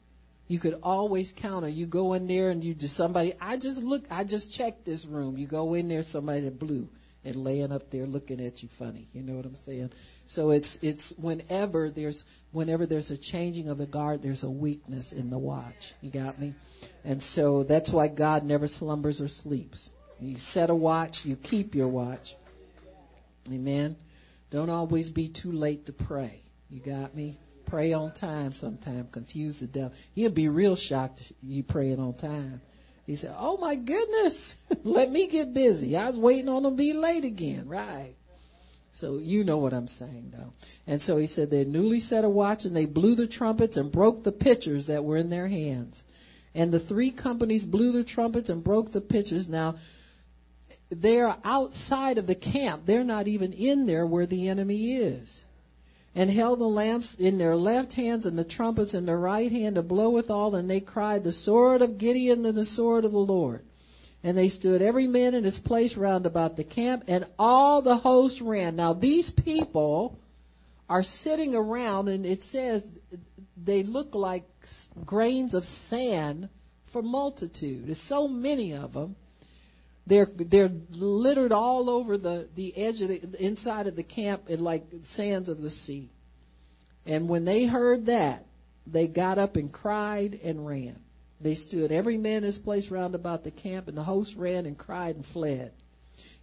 [0.53, 1.73] You could always count on.
[1.73, 3.33] You go in there and you just somebody.
[3.41, 4.03] I just look.
[4.11, 5.38] I just checked this room.
[5.38, 6.91] You go in there, somebody blue
[7.25, 9.09] and laying up there looking at you funny.
[9.15, 9.93] You know what I'm saying?
[10.29, 15.15] So it's it's whenever there's whenever there's a changing of the guard, there's a weakness
[15.17, 15.73] in the watch.
[16.03, 16.55] You got me?
[17.03, 19.88] And so that's why God never slumbers or sleeps.
[20.21, 22.37] You set a watch, you keep your watch.
[23.49, 23.97] Amen.
[24.51, 26.43] Don't always be too late to pray.
[26.69, 27.38] You got me?
[27.73, 29.09] Pray on time sometime.
[29.11, 29.93] Confuse the devil.
[30.15, 32.61] He'll be real shocked if you praying on time.
[33.07, 34.55] He said, Oh my goodness,
[34.85, 35.97] let me get busy.
[35.97, 37.67] I was waiting on him to be late again.
[37.71, 38.15] Right.
[39.01, 40.53] So you know what I'm saying, though.
[40.87, 43.91] And so he said they newly set a watch and they blew the trumpets and
[43.91, 45.99] broke the pitchers that were in their hands.
[46.55, 49.47] And the three companies blew the trumpets and broke the pitchers.
[49.49, 49.77] Now,
[50.91, 52.83] they're outside of the camp.
[52.85, 55.41] They're not even in there where the enemy is.
[56.14, 59.77] And held the lamps in their left hands and the trumpets in their right hand
[59.77, 60.55] to blow withal.
[60.55, 63.62] And they cried, The sword of Gideon and the sword of the Lord.
[64.22, 67.96] And they stood every man in his place round about the camp, and all the
[67.96, 68.77] host ran.
[68.77, 70.18] Now these people
[70.88, 72.85] are sitting around, and it says
[73.57, 74.44] they look like
[75.05, 76.48] grains of sand
[76.92, 77.87] for multitude.
[77.87, 79.16] There's so many of them.
[80.07, 84.62] They're they're littered all over the the edge of the inside of the camp, and
[84.62, 84.85] like
[85.15, 86.11] sands of the sea.
[87.07, 88.47] And when they heard that,
[88.87, 90.99] they got up and cried and ran.
[91.41, 94.67] They stood every man in his place round about the camp, and the host ran
[94.67, 95.73] and cried and fled.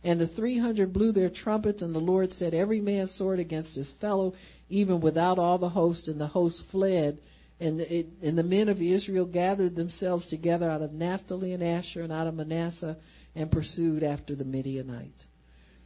[0.04, 3.76] And the three hundred blew their trumpets, and the Lord set every man's sword against
[3.76, 4.34] his fellow,
[4.69, 7.19] even without all the host, and the host fled.
[7.62, 12.02] And, it, and the men of Israel gathered themselves together out of Naphtali and Asher
[12.02, 12.95] and out of Manasseh
[13.36, 15.24] and pursued after the Midianites.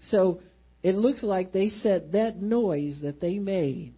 [0.09, 0.41] So
[0.81, 3.93] it looks like they said that noise that they made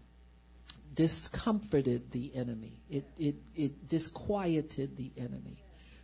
[0.96, 2.80] discomforted the enemy.
[2.90, 5.60] It, it, it disquieted the enemy.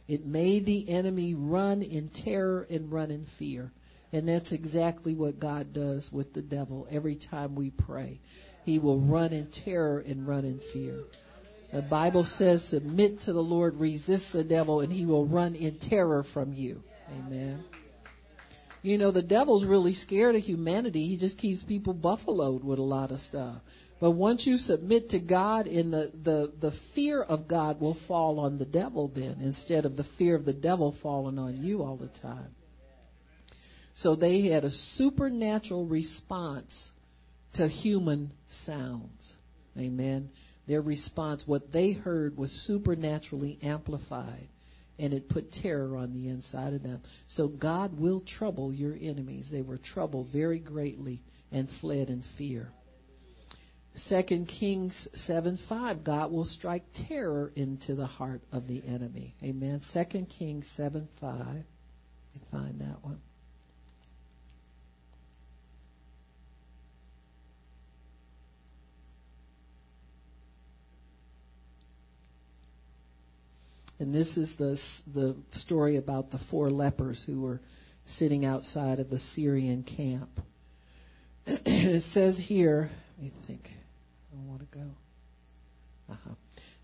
[0.08, 3.72] It made the enemy run in terror and run in fear.
[4.12, 8.20] And that's exactly what God does with the devil every time we pray.
[8.66, 11.04] He will run in terror and run in fear.
[11.72, 15.80] The Bible says, submit to the Lord, resist the devil, and he will run in
[15.80, 16.84] terror from you.
[17.12, 17.64] Amen.
[18.82, 21.08] You know, the devil's really scared of humanity.
[21.08, 23.62] He just keeps people buffaloed with a lot of stuff.
[24.00, 28.40] But once you submit to God, in the, the, the fear of God will fall
[28.40, 31.98] on the devil then, instead of the fear of the devil falling on you all
[31.98, 32.56] the time.
[33.94, 36.74] So they had a supernatural response
[37.54, 38.32] to human
[38.66, 39.34] sounds.
[39.78, 40.30] Amen.
[40.68, 44.48] Their response, what they heard, was supernaturally amplified,
[45.00, 47.02] and it put terror on the inside of them.
[47.30, 49.50] So God will trouble your enemies.
[49.52, 52.70] They were troubled very greatly and fled in fear.
[53.96, 59.36] Second Kings seven five, God will strike terror into the heart of the enemy.
[59.44, 59.82] Amen.
[59.92, 61.64] Second Kings seven five.
[62.34, 63.20] You find that one.
[74.02, 74.80] And this is the
[75.14, 77.62] the story about the four lepers who were
[78.18, 80.30] sitting outside of the Syrian camp.
[81.46, 83.70] it says here, let me think.
[84.34, 84.86] I want to go.
[86.10, 86.34] Uh-huh.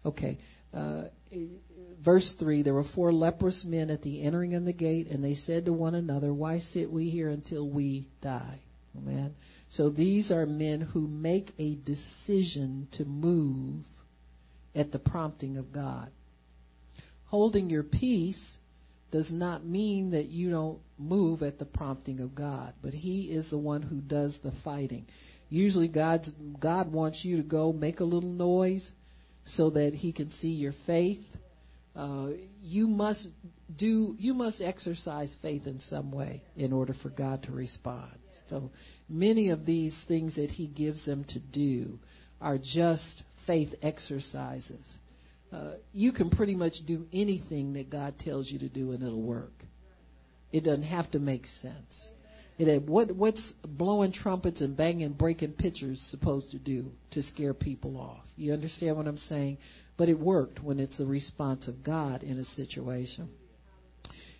[0.05, 0.37] Okay.
[0.71, 1.05] Uh,
[2.05, 5.33] verse 3 There were four leprous men at the entering of the gate, and they
[5.33, 8.59] said to one another, Why sit we here until we die?
[8.95, 9.33] Amen.
[9.69, 13.85] So these are men who make a decision to move
[14.75, 16.11] at the prompting of God.
[17.27, 18.57] Holding your peace
[19.11, 23.49] does not mean that you don't move at the prompting of God, but He is
[23.49, 25.05] the one who does the fighting.
[25.49, 26.27] Usually God
[26.59, 28.91] God wants you to go make a little noise
[29.45, 31.23] so that he can see your faith.
[31.95, 32.29] Uh,
[32.61, 33.27] you must
[33.77, 38.11] do you must exercise faith in some way in order for God to respond.
[38.49, 38.71] So
[39.09, 41.97] many of these things that he gives them to do
[42.41, 44.85] are just faith exercises.
[45.51, 49.21] Uh, you can pretty much do anything that God tells you to do and it'll
[49.21, 49.53] work.
[50.51, 52.07] It doesn't have to make sense.
[52.57, 57.97] It, what what's blowing trumpets and banging, breaking pitchers supposed to do to scare people
[57.97, 58.25] off?
[58.35, 59.59] You understand what I'm saying?
[59.95, 63.29] But it worked when it's a response of God in a situation.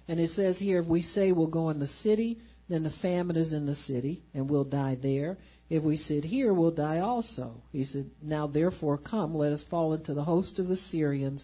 [0.07, 2.39] And it says here, if we say we'll go in the city,
[2.69, 5.37] then the famine is in the city, and we'll die there.
[5.69, 7.61] If we sit here, we'll die also.
[7.71, 11.43] He said, Now therefore come, let us fall into the host of the Syrians.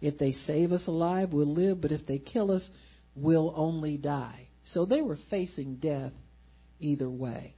[0.00, 2.68] If they save us alive, we'll live, but if they kill us,
[3.16, 4.48] we'll only die.
[4.64, 6.12] So they were facing death
[6.78, 7.56] either way.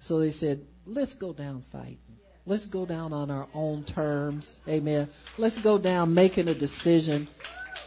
[0.00, 1.98] So they said, Let's go down fighting.
[2.46, 4.50] Let's go down on our own terms.
[4.68, 5.08] Amen.
[5.38, 7.28] Let's go down making a decision.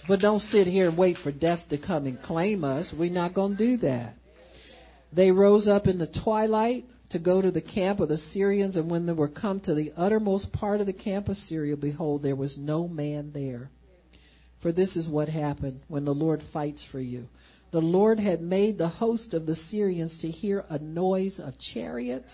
[0.07, 2.93] But don't sit here and wait for death to come and claim us.
[2.97, 4.15] We're not going to do that.
[5.13, 8.89] They rose up in the twilight to go to the camp of the Syrians, and
[8.89, 12.35] when they were come to the uttermost part of the camp of Syria, behold, there
[12.35, 13.69] was no man there.
[14.61, 17.27] For this is what happened when the Lord fights for you.
[17.71, 22.33] The Lord had made the host of the Syrians to hear a noise of chariots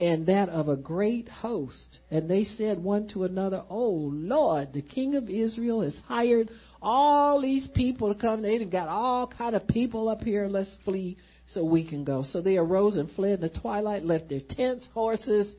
[0.00, 1.98] and that of a great host.
[2.10, 7.40] And they said one to another, Oh Lord, the king of Israel has hired all
[7.40, 8.42] these people to come.
[8.42, 10.46] They've got all kind of people up here.
[10.46, 11.16] Let's flee
[11.48, 12.24] so we can go.
[12.28, 15.52] So they arose and fled in the twilight, left their tents, horses,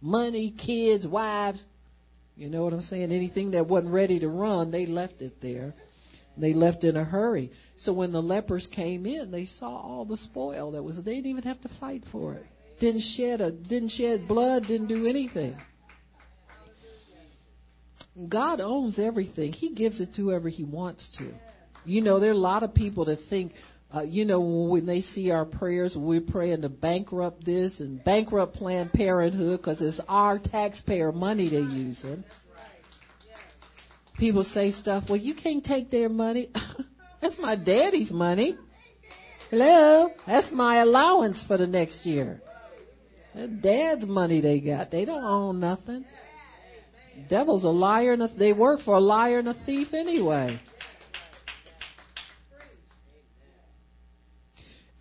[0.00, 1.62] money, kids, wives.
[2.36, 3.12] You know what I'm saying?
[3.12, 5.74] Anything that wasn't ready to run, they left it there.
[6.36, 7.52] They left in a hurry.
[7.78, 10.96] So when the lepers came in, they saw all the spoil that was.
[10.96, 12.46] They didn't even have to fight for it.
[12.80, 14.66] Didn't shed a didn't shed blood.
[14.66, 15.56] Didn't do anything.
[18.28, 19.52] God owns everything.
[19.52, 21.32] He gives it to whoever He wants to.
[21.84, 23.52] You know, there are a lot of people that think,
[23.94, 28.54] uh, you know, when they see our prayers, we're praying to bankrupt this and bankrupt
[28.54, 32.24] Planned Parenthood because it's our taxpayer money they're using.
[34.16, 36.50] People say stuff, well, you can't take their money.
[37.20, 38.56] That's my daddy's money.
[39.50, 40.10] Hello?
[40.26, 42.40] That's my allowance for the next year.
[43.34, 44.90] Dad's money they got.
[44.90, 46.04] They don't own nothing.
[47.28, 50.60] Devil's a liar and a, they work for a liar and a thief anyway.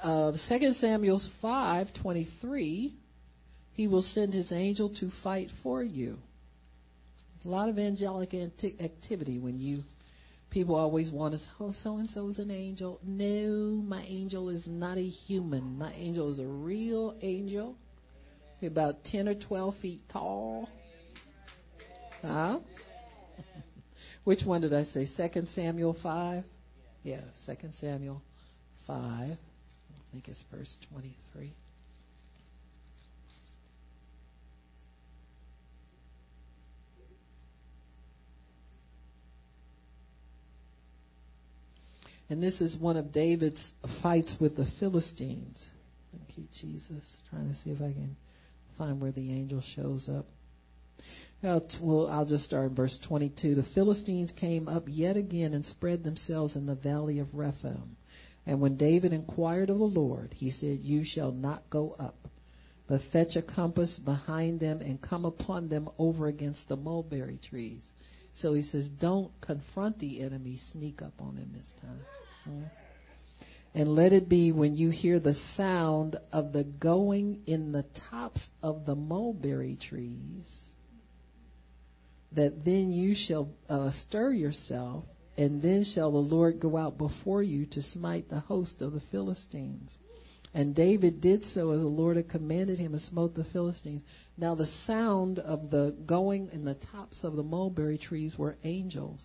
[0.01, 2.91] Uh, 2 Samuel 5:23,
[3.71, 6.17] he will send his angel to fight for you.
[7.45, 9.83] A lot of angelic activity when you
[10.49, 12.99] people always want to say, oh, so and so is an angel.
[13.03, 15.77] No, my angel is not a human.
[15.77, 17.75] My angel is a real angel,
[18.67, 20.69] about 10 or 12 feet tall.
[22.21, 22.59] Huh?
[24.23, 25.07] Which one did I say?
[25.07, 26.43] Second Samuel 5?
[27.03, 28.21] Yeah, Second Samuel
[28.87, 29.37] 5 I
[30.11, 31.53] think it's verse 23.
[42.29, 45.63] And this is one of David's fights with the Philistines.
[46.11, 47.03] Thank you, Jesus.
[47.29, 48.15] Trying to see if I can
[48.77, 50.25] find where the angel shows up.
[51.81, 53.55] Well, I'll just start in verse 22.
[53.55, 57.97] The Philistines came up yet again and spread themselves in the valley of Rephaim.
[58.45, 62.15] And when David inquired of the Lord, he said, You shall not go up,
[62.87, 67.83] but fetch a compass behind them and come upon them over against the mulberry trees.
[68.35, 71.99] So he says, Don't confront the enemy, sneak up on him this time.
[72.45, 72.82] Hmm?
[73.75, 78.45] And let it be when you hear the sound of the going in the tops
[78.61, 80.47] of the mulberry trees,
[82.33, 85.05] that then you shall uh, stir yourself
[85.37, 89.01] and then shall the Lord go out before you to smite the host of the
[89.11, 89.95] Philistines.
[90.53, 94.03] And David did so as the Lord had commanded him and smote the Philistines.
[94.37, 99.19] Now the sound of the going in the tops of the mulberry trees were angels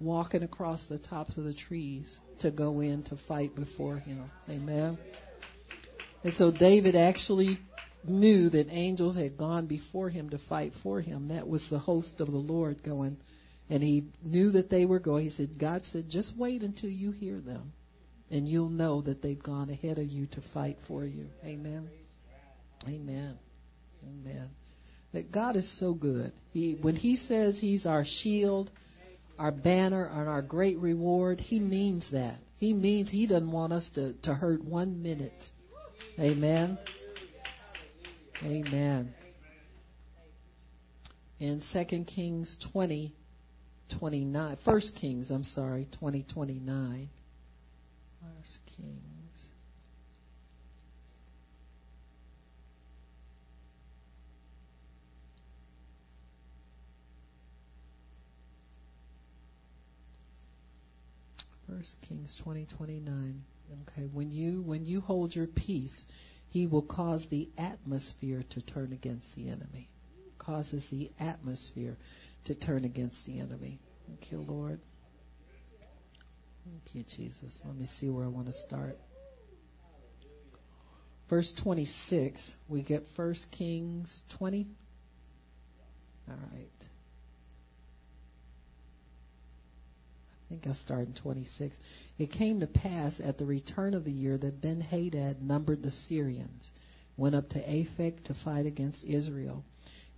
[0.00, 4.30] walking across the tops of the trees to go in to fight before him.
[4.48, 4.98] Amen.
[6.24, 7.58] And so David actually
[8.04, 11.28] knew that angels had gone before him to fight for him.
[11.28, 13.18] That was the host of the Lord going
[13.70, 15.24] and he knew that they were going.
[15.24, 17.72] He said, God said, just wait until you hear them,
[18.28, 21.26] and you'll know that they've gone ahead of you to fight for you.
[21.44, 21.88] Amen.
[22.86, 23.38] Amen.
[24.02, 24.50] Amen.
[25.12, 26.32] That God is so good.
[26.52, 28.70] He, when He says He's our shield,
[29.40, 32.38] our banner, and our great reward, He means that.
[32.58, 35.32] He means He doesn't want us to, to hurt one minute.
[36.18, 36.78] Amen.
[38.44, 39.14] Amen.
[41.38, 43.14] In 2 Kings 20,
[43.98, 44.58] 29.
[44.62, 47.08] First Kings, I'm sorry, 2029.
[48.20, 49.19] First Kings.
[61.70, 63.42] First Kings twenty twenty nine.
[63.88, 66.04] Okay, when you when you hold your peace,
[66.48, 69.88] he will cause the atmosphere to turn against the enemy.
[70.38, 71.96] Causes the atmosphere
[72.46, 73.78] to turn against the enemy.
[74.06, 74.80] Thank you, Lord.
[76.64, 77.52] Thank you, Jesus.
[77.64, 78.98] Let me see where I want to start.
[81.28, 84.66] Verse 26, we get First Kings 20.
[86.28, 86.89] All right.
[90.50, 91.76] Think I'll start in 26.
[92.18, 95.92] It came to pass at the return of the year that Ben Hadad numbered the
[96.08, 96.68] Syrians,
[97.16, 99.64] went up to Aphek to fight against Israel.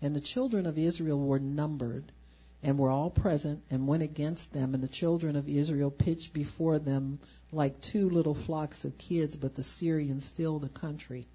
[0.00, 2.10] And the children of Israel were numbered
[2.62, 6.78] and were all present and went against them, and the children of Israel pitched before
[6.78, 7.18] them
[7.52, 11.26] like two little flocks of kids, but the Syrians filled the country.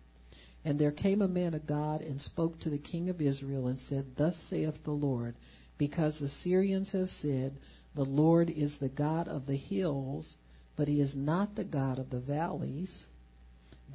[0.65, 3.79] And there came a man of God and spoke to the king of Israel and
[3.79, 5.35] said, Thus saith the Lord,
[5.77, 7.59] because the Syrians have said,
[7.97, 10.35] The Lord is the God of the hills,
[10.75, 12.95] but he is not the God of the valleys.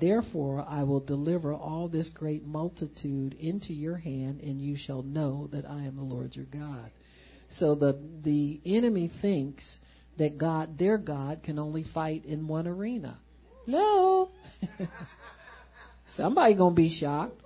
[0.00, 5.48] Therefore I will deliver all this great multitude into your hand, and you shall know
[5.52, 6.90] that I am the Lord your God.
[7.58, 9.62] So the the enemy thinks
[10.18, 13.20] that God, their God, can only fight in one arena.
[13.68, 14.30] No.
[16.16, 17.40] Somebody gonna be shocked.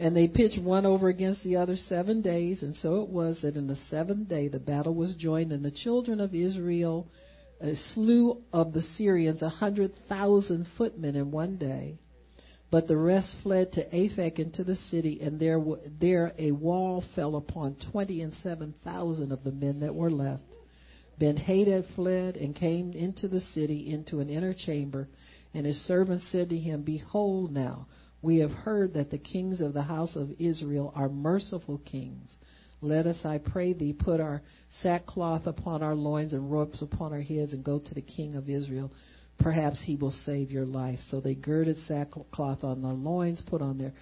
[0.00, 3.56] And they pitched one over against the other seven days, and so it was that
[3.56, 7.08] in the seventh day the battle was joined, and the children of Israel
[7.60, 11.98] uh, slew of the Syrians a hundred thousand footmen in one day.
[12.70, 15.60] But the rest fled to Aphek into the city, and there,
[16.00, 20.44] there a wall fell upon twenty and seven thousand of the men that were left.
[21.18, 25.08] Ben Hadad fled and came into the city into an inner chamber,
[25.54, 27.88] and his servants said to him, Behold now,
[28.22, 32.34] we have heard that the kings of the house of Israel are merciful kings.
[32.80, 34.42] Let us, I pray thee, put our
[34.82, 38.48] sackcloth upon our loins and ropes upon our heads and go to the king of
[38.48, 38.90] Israel
[39.38, 40.98] perhaps he will save your life.
[41.08, 43.92] So they girded sackcloth on their loins, put on their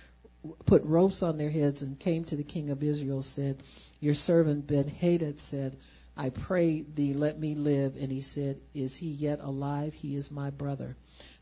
[0.66, 3.24] put ropes on their heads, and came to the king of Israel.
[3.34, 3.62] Said,
[4.00, 5.76] Your servant Ben Hadad said,
[6.16, 7.94] I pray thee, let me live.
[7.96, 9.92] And he said, Is he yet alive?
[9.92, 10.96] He is my brother.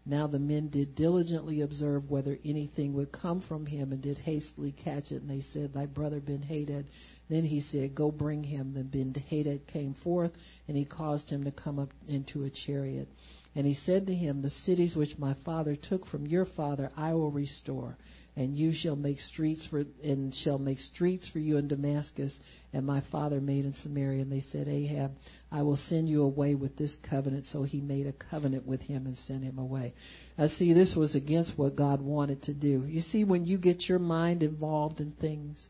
[0.04, 4.72] Now the men did diligently observe whether anything would come from him, and did hastily
[4.72, 5.22] catch it.
[5.22, 6.86] And they said, Thy brother Ben Hadad.
[7.28, 8.74] Then he said, Go bring him.
[8.74, 10.32] Then Ben Hadad came forth,
[10.66, 13.08] and he caused him to come up into a chariot.
[13.56, 17.14] And he said to him, The cities which my father took from your father I
[17.14, 17.96] will restore,
[18.34, 22.36] and you shall make streets for and shall make streets for you in Damascus,
[22.72, 24.22] and my father made in Samaria.
[24.22, 25.12] And they said, Ahab,
[25.52, 27.46] I will send you away with this covenant.
[27.46, 29.94] So he made a covenant with him and sent him away.
[30.36, 32.84] Now see, this was against what God wanted to do.
[32.86, 35.64] You see, when you get your mind involved in things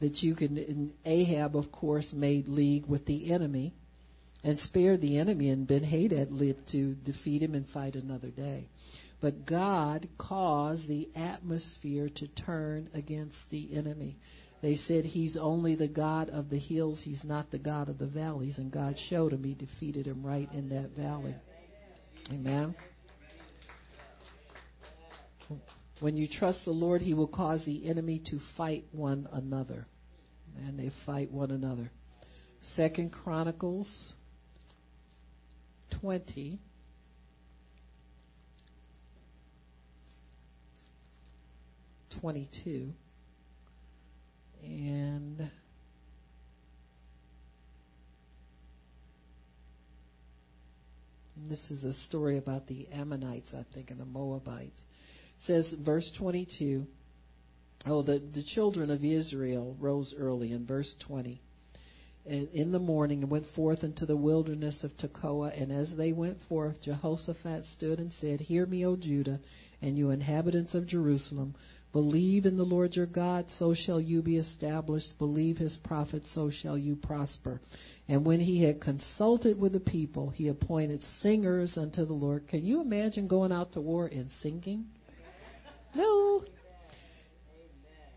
[0.00, 3.72] that you can and Ahab of course made league with the enemy
[4.44, 8.68] and spared the enemy, and Ben Hadad lived to defeat him and fight another day.
[9.20, 14.18] But God caused the atmosphere to turn against the enemy.
[14.62, 18.06] They said he's only the God of the hills, he's not the God of the
[18.06, 19.44] valleys, and God showed him.
[19.44, 21.34] He defeated him right in that valley.
[22.32, 22.74] Amen.
[26.00, 29.86] When you trust the Lord, he will cause the enemy to fight one another.
[30.66, 31.90] And they fight one another.
[32.74, 34.12] Second Chronicles
[36.02, 36.58] 20.
[42.20, 42.92] Twenty-two,
[44.62, 45.50] and
[51.48, 54.66] this is a story about the Ammonites, I think, and the Moabites.
[54.68, 56.86] It says, verse 22.
[57.86, 61.40] Oh, the, the children of Israel rose early in verse 20
[62.24, 65.60] in the morning and went forth into the wilderness of Tekoa.
[65.60, 69.40] And as they went forth, Jehoshaphat stood and said, Hear me, O Judah,
[69.80, 71.54] and you inhabitants of Jerusalem.
[71.92, 75.18] Believe in the Lord your God, so shall you be established.
[75.18, 77.60] Believe his prophets, so shall you prosper.
[78.08, 82.48] And when he had consulted with the people, he appointed singers unto the Lord.
[82.48, 84.86] Can you imagine going out to war and singing?
[85.94, 86.44] No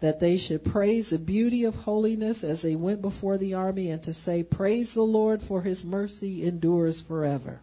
[0.01, 4.03] that they should praise the beauty of holiness as they went before the army and
[4.03, 7.59] to say, Praise the Lord for his mercy endures forever.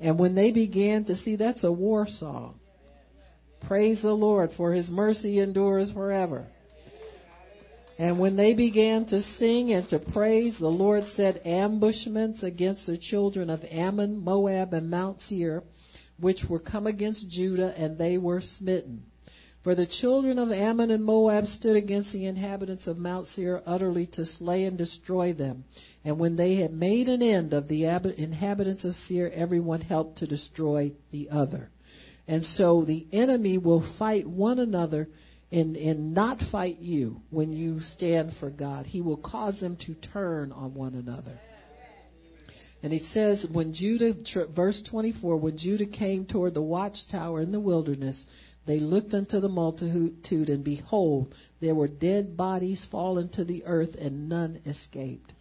[0.00, 2.58] And when they began to see, that's a war song.
[3.66, 6.46] Praise the Lord for his mercy endures forever.
[7.98, 12.98] And when they began to sing and to praise, the Lord set ambushments against the
[12.98, 15.62] children of Ammon, Moab, and Mount Seir,
[16.18, 19.04] which were come against Judah, and they were smitten.
[19.64, 24.06] For the children of Ammon and Moab stood against the inhabitants of Mount Seir utterly
[24.08, 25.64] to slay and destroy them.
[26.04, 30.26] And when they had made an end of the inhabitants of Seir, everyone helped to
[30.26, 31.70] destroy the other.
[32.28, 35.08] And so the enemy will fight one another
[35.50, 38.84] and, and not fight you when you stand for God.
[38.84, 41.40] He will cause them to turn on one another.
[42.84, 44.12] And he says, when Judah,
[44.54, 48.26] verse 24, when Judah came toward the watchtower in the wilderness,
[48.66, 53.94] they looked unto the multitude, and behold, there were dead bodies fallen to the earth,
[53.98, 55.32] and none escaped.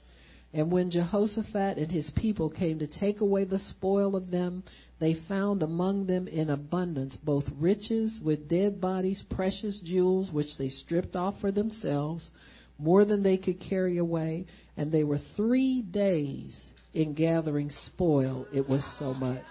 [0.54, 4.64] And when Jehoshaphat and his people came to take away the spoil of them,
[5.02, 10.70] they found among them in abundance both riches with dead bodies, precious jewels, which they
[10.70, 12.30] stripped off for themselves,
[12.80, 14.46] more than they could carry away.
[14.78, 18.46] And they were three days in gathering spoil.
[18.54, 19.44] It was so much.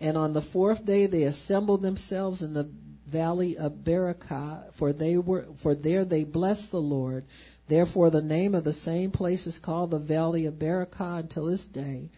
[0.00, 2.70] And on the fourth day they assembled themselves in the
[3.10, 7.24] valley of Berakah, for they were for there they blessed the Lord.
[7.68, 11.64] Therefore the name of the same place is called the valley of Berakah until this
[11.72, 12.10] day.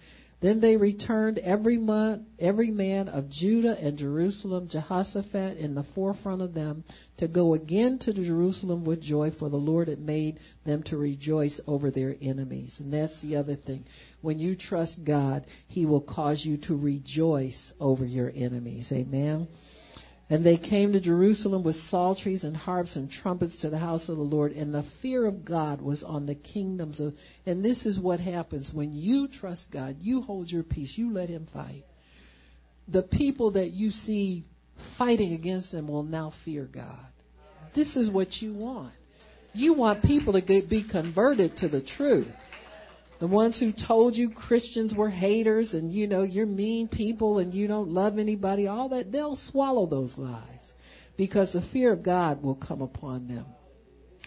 [0.42, 6.42] Then they returned every month, every man of Judah and Jerusalem, Jehoshaphat in the forefront
[6.42, 6.82] of them,
[7.18, 11.60] to go again to Jerusalem with joy, for the Lord had made them to rejoice
[11.68, 12.74] over their enemies.
[12.80, 13.84] And that's the other thing.
[14.20, 18.88] When you trust God, He will cause you to rejoice over your enemies.
[18.90, 19.46] Amen.
[20.32, 24.16] And they came to Jerusalem with psalteries and harps and trumpets to the house of
[24.16, 27.12] the Lord, and the fear of God was on the kingdoms of.
[27.44, 31.28] And this is what happens when you trust God, you hold your peace, you let
[31.28, 31.84] Him fight.
[32.88, 34.46] The people that you see
[34.96, 37.04] fighting against Him will now fear God.
[37.74, 38.94] This is what you want.
[39.52, 42.32] You want people to be converted to the truth.
[43.22, 47.54] The ones who told you Christians were haters and you know you're mean people and
[47.54, 50.72] you don't love anybody, all that they'll swallow those lies
[51.16, 53.46] because the fear of God will come upon them.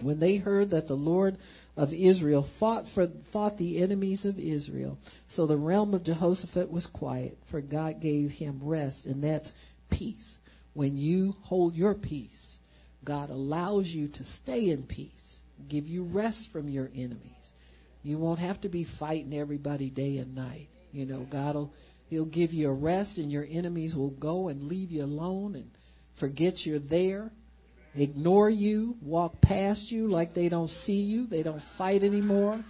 [0.01, 1.37] When they heard that the Lord
[1.75, 6.87] of Israel fought for fought the enemies of Israel, so the realm of Jehoshaphat was
[6.87, 9.51] quiet, for God gave him rest, and that's
[9.91, 10.37] peace.
[10.73, 12.57] When you hold your peace,
[13.03, 15.11] God allows you to stay in peace,
[15.67, 17.44] give you rest from your enemies.
[18.05, 20.67] You won't have to be fighting everybody day and night.
[20.91, 21.73] You know, God'll
[22.07, 25.71] He'll give you a rest, and your enemies will go and leave you alone and
[26.19, 27.31] forget you're there,
[27.95, 32.63] ignore you, walk past you like they don't see you, they don't fight anymore.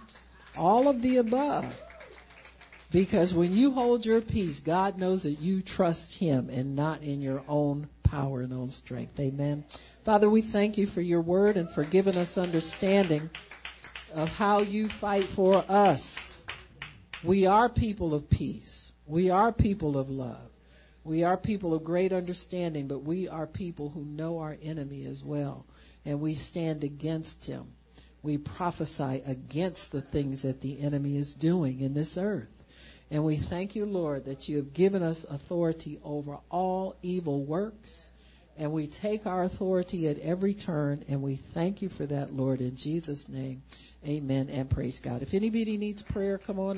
[0.56, 1.64] All of the above.
[2.90, 7.20] Because when you hold your peace, God knows that you trust Him and not in
[7.20, 9.20] your own power and own strength.
[9.20, 9.66] Amen.
[10.06, 13.28] Father, we thank you for your word and for giving us understanding
[14.16, 16.02] of how you fight for us.
[17.22, 18.92] We are people of peace.
[19.06, 20.48] We are people of love.
[21.04, 25.22] We are people of great understanding, but we are people who know our enemy as
[25.22, 25.66] well.
[26.06, 27.66] And we stand against him.
[28.22, 32.48] We prophesy against the things that the enemy is doing in this earth.
[33.10, 37.92] And we thank you, Lord, that you have given us authority over all evil works
[38.58, 42.60] and we take our authority at every turn, and we thank you for that, Lord,
[42.60, 43.62] in Jesus' name.
[44.04, 45.22] Amen and praise God.
[45.22, 46.74] If anybody needs prayer, come on.